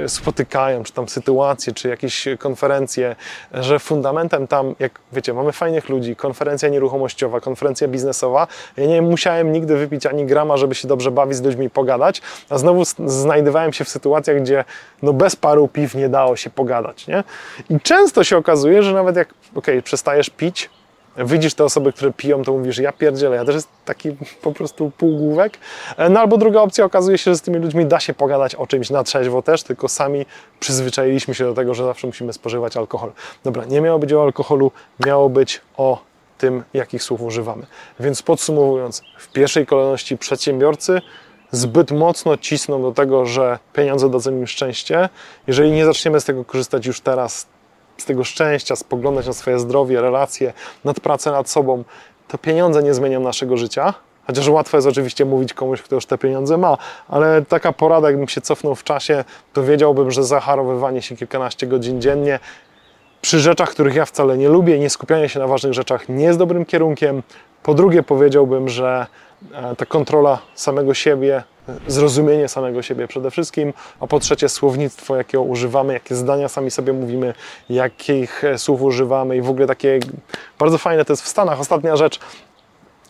e, 0.03 0.09
spotykają, 0.09 0.83
czy 0.83 0.93
tam 0.93 1.09
sytuacje, 1.09 1.73
czy 1.73 1.89
jakieś 1.89 2.27
konferencje, 2.39 3.15
że 3.53 3.79
fundamentem 3.79 4.47
tam, 4.47 4.75
jak 4.79 4.99
wiecie, 5.13 5.33
mamy 5.33 5.51
fajnych 5.51 5.89
ludzi, 5.89 6.15
konferencja 6.15 6.69
nieruchomościowa, 6.69 7.39
konferencja 7.41 7.87
biznesowa, 7.87 8.47
ja 8.77 8.85
nie 8.85 9.01
musiałem 9.01 9.51
nigdy 9.51 9.77
wypić 9.77 10.05
ani 10.05 10.25
grama, 10.25 10.57
żeby 10.57 10.75
się 10.75 10.87
dobrze 10.87 11.11
bawić 11.11 11.37
z 11.37 11.41
ludźmi 11.41 11.65
i 11.65 11.69
pogadać, 11.69 12.21
a 12.49 12.57
znowu 12.57 12.83
znajdowałem 13.05 13.73
się 13.73 13.85
w 13.85 13.89
sytuacjach, 13.89 14.41
gdzie 14.41 14.65
no 15.01 15.13
bez 15.13 15.35
paru 15.35 15.67
piw 15.67 15.95
nie 15.95 16.09
dało 16.09 16.35
się 16.35 16.49
pogadać, 16.49 17.07
nie? 17.07 17.23
I 17.69 17.79
często 17.79 18.23
się 18.23 18.37
okazuje, 18.37 18.83
że 18.83 18.93
nawet 18.93 19.15
jak, 19.15 19.33
okay, 19.55 19.81
przestajesz 19.81 20.29
pić, 20.29 20.69
widzisz 21.17 21.53
te 21.53 21.63
osoby, 21.63 21.93
które 21.93 22.13
piją, 22.13 22.43
to 22.43 22.51
mówisz, 22.51 22.77
ja 22.77 22.91
pierdzielę, 22.91 23.35
ja 23.35 23.45
też 23.45 23.55
jest 23.55 23.67
taki 23.85 24.09
po 24.41 24.51
prostu 24.51 24.91
półgłówek. 24.97 25.57
No 26.09 26.19
albo 26.19 26.37
druga 26.37 26.61
opcja, 26.61 26.85
okazuje 26.85 27.17
się, 27.17 27.31
że 27.31 27.37
z 27.37 27.41
tymi 27.41 27.59
ludźmi 27.59 27.85
da 27.85 27.99
się 27.99 28.13
pogadać 28.13 28.55
o 28.55 28.67
czymś 28.67 28.89
na 28.89 29.03
trzeźwo 29.03 29.41
też, 29.41 29.63
tylko 29.63 29.89
sami 29.89 30.25
przyzwyczailiśmy 30.59 31.35
się 31.35 31.43
do 31.43 31.53
tego, 31.53 31.73
że 31.73 31.85
zawsze 31.85 32.07
musimy 32.07 32.33
spożywać 32.33 32.77
alkohol. 32.77 33.11
Dobra, 33.43 33.65
nie 33.65 33.81
miało 33.81 33.99
być 33.99 34.13
o 34.13 34.23
alkoholu, 34.23 34.71
miało 35.05 35.29
być 35.29 35.61
o 35.77 36.01
tym, 36.37 36.63
jakich 36.73 37.03
słów 37.03 37.21
używamy. 37.21 37.65
Więc 37.99 38.21
podsumowując, 38.21 39.01
w 39.17 39.31
pierwszej 39.31 39.65
kolejności 39.65 40.17
przedsiębiorcy 40.17 41.01
zbyt 41.51 41.91
mocno 41.91 42.37
cisną 42.37 42.81
do 42.81 42.91
tego, 42.91 43.25
że 43.25 43.59
pieniądze 43.73 44.09
dadzą 44.09 44.31
im 44.31 44.47
szczęście. 44.47 45.09
Jeżeli 45.47 45.71
nie 45.71 45.85
zaczniemy 45.85 46.21
z 46.21 46.25
tego 46.25 46.45
korzystać 46.45 46.85
już 46.85 47.01
teraz, 47.01 47.47
z 47.97 48.05
tego 48.05 48.23
szczęścia, 48.23 48.75
spoglądać 48.75 49.27
na 49.27 49.33
swoje 49.33 49.59
zdrowie, 49.59 50.01
relacje, 50.01 50.53
nad 50.85 50.99
pracę 50.99 51.31
nad 51.31 51.49
sobą, 51.49 51.83
to 52.27 52.37
pieniądze 52.37 52.83
nie 52.83 52.93
zmienią 52.93 53.19
naszego 53.19 53.57
życia. 53.57 53.93
Chociaż 54.27 54.47
łatwo 54.47 54.77
jest 54.77 54.87
oczywiście 54.87 55.25
mówić 55.25 55.53
komuś, 55.53 55.81
kto 55.81 55.95
już 55.95 56.05
te 56.05 56.17
pieniądze 56.17 56.57
ma, 56.57 56.77
ale 57.07 57.41
taka 57.41 57.73
porada, 57.73 58.07
jakbym 58.07 58.27
się 58.27 58.41
cofnął 58.41 58.75
w 58.75 58.83
czasie, 58.83 59.23
to 59.53 59.63
wiedziałbym, 59.63 60.11
że 60.11 60.23
zaharowywanie 60.23 61.01
się 61.01 61.15
kilkanaście 61.15 61.67
godzin 61.67 62.01
dziennie 62.01 62.39
przy 63.21 63.39
rzeczach, 63.39 63.69
których 63.69 63.95
ja 63.95 64.05
wcale 64.05 64.37
nie 64.37 64.49
lubię, 64.49 64.79
nie 64.79 64.89
skupianie 64.89 65.29
się 65.29 65.39
na 65.39 65.47
ważnych 65.47 65.73
rzeczach 65.73 66.09
nie 66.09 66.25
jest 66.25 66.39
dobrym 66.39 66.65
kierunkiem. 66.65 67.23
Po 67.63 67.73
drugie, 67.73 68.03
powiedziałbym, 68.03 68.69
że 68.69 69.07
e, 69.53 69.75
ta 69.75 69.85
kontrola 69.85 70.39
samego 70.55 70.93
siebie, 70.93 71.43
zrozumienie 71.87 72.47
samego 72.47 72.81
siebie 72.81 73.07
przede 73.07 73.31
wszystkim, 73.31 73.73
a 73.99 74.07
po 74.07 74.19
trzecie 74.19 74.49
słownictwo, 74.49 75.15
jakiego 75.15 75.43
używamy, 75.43 75.93
jakie 75.93 76.15
zdania 76.15 76.49
sami 76.49 76.71
sobie 76.71 76.93
mówimy, 76.93 77.33
jakich 77.69 78.43
e, 78.43 78.57
słów 78.57 78.81
używamy 78.81 79.37
i 79.37 79.41
w 79.41 79.49
ogóle 79.49 79.67
takie 79.67 79.99
bardzo 80.59 80.77
fajne 80.77 81.05
to 81.05 81.13
jest 81.13 81.23
w 81.23 81.27
Stanach. 81.27 81.59
Ostatnia 81.59 81.95
rzecz, 81.95 82.19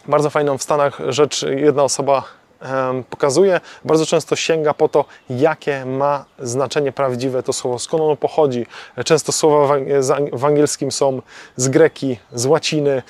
bardzo 0.08 0.30
fajną 0.30 0.58
w 0.58 0.64
Stanach 0.64 1.00
rzecz 1.10 1.46
jedna 1.58 1.84
osoba 1.84 2.24
pokazuje, 3.10 3.60
bardzo 3.86 4.06
często 4.06 4.36
sięga 4.36 4.74
po 4.74 4.90
to, 4.90 5.06
jakie 5.30 5.86
ma 5.86 6.26
znaczenie 6.40 6.92
prawdziwe 6.92 7.44
to 7.44 7.54
słowo, 7.54 7.80
skąd 7.80 8.04
ono 8.04 8.16
pochodzi. 8.16 8.66
Często 9.06 9.32
słowa 9.32 9.76
w 10.34 10.46
angielskim 10.46 10.92
są 10.92 11.22
z 11.56 11.70
greki, 11.70 12.20
z 12.34 12.46
łaciny, 12.46 13.04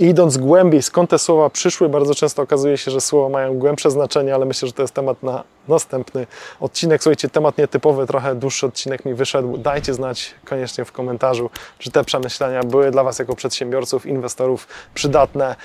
i 0.00 0.04
idąc 0.04 0.38
głębiej, 0.38 0.82
skąd 0.82 1.10
te 1.10 1.18
słowa 1.18 1.50
przyszły, 1.50 1.88
bardzo 1.88 2.14
często 2.14 2.42
okazuje 2.42 2.78
się, 2.78 2.90
że 2.90 3.00
słowa 3.00 3.28
mają 3.28 3.58
głębsze 3.58 3.90
znaczenie, 3.90 4.34
ale 4.34 4.44
myślę, 4.44 4.68
że 4.68 4.74
to 4.74 4.82
jest 4.82 4.94
temat 4.94 5.22
na 5.22 5.44
następny 5.68 6.26
odcinek. 6.60 7.02
Słuchajcie, 7.02 7.28
temat 7.28 7.58
nietypowy, 7.58 8.06
trochę 8.06 8.34
dłuższy 8.34 8.66
odcinek 8.66 9.04
mi 9.04 9.14
wyszedł. 9.14 9.56
Dajcie 9.58 9.94
znać 9.94 10.34
koniecznie 10.44 10.84
w 10.84 10.92
komentarzu, 10.92 11.50
czy 11.78 11.90
te 11.90 12.04
przemyślenia 12.04 12.62
były 12.62 12.90
dla 12.90 13.04
Was 13.04 13.18
jako 13.18 13.34
przedsiębiorców, 13.36 14.06
inwestorów 14.06 14.68
przydatne. 14.94 15.56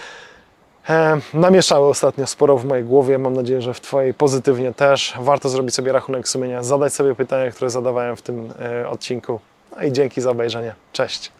E, 0.89 1.19
namieszały 1.33 1.87
ostatnio 1.87 2.27
sporo 2.27 2.57
w 2.57 2.65
mojej 2.65 2.85
głowie. 2.85 3.17
Mam 3.17 3.33
nadzieję, 3.33 3.61
że 3.61 3.73
w 3.73 3.81
Twojej 3.81 4.13
pozytywnie 4.13 4.73
też. 4.73 5.13
Warto 5.19 5.49
zrobić 5.49 5.75
sobie 5.75 5.91
rachunek 5.91 6.27
sumienia, 6.27 6.63
zadać 6.63 6.93
sobie 6.93 7.15
pytania, 7.15 7.51
które 7.51 7.69
zadawałem 7.69 8.15
w 8.15 8.21
tym 8.21 8.53
e, 8.59 8.89
odcinku. 8.89 9.39
No 9.77 9.83
i 9.83 9.91
dzięki 9.91 10.21
za 10.21 10.31
obejrzenie. 10.31 10.75
Cześć. 10.93 11.31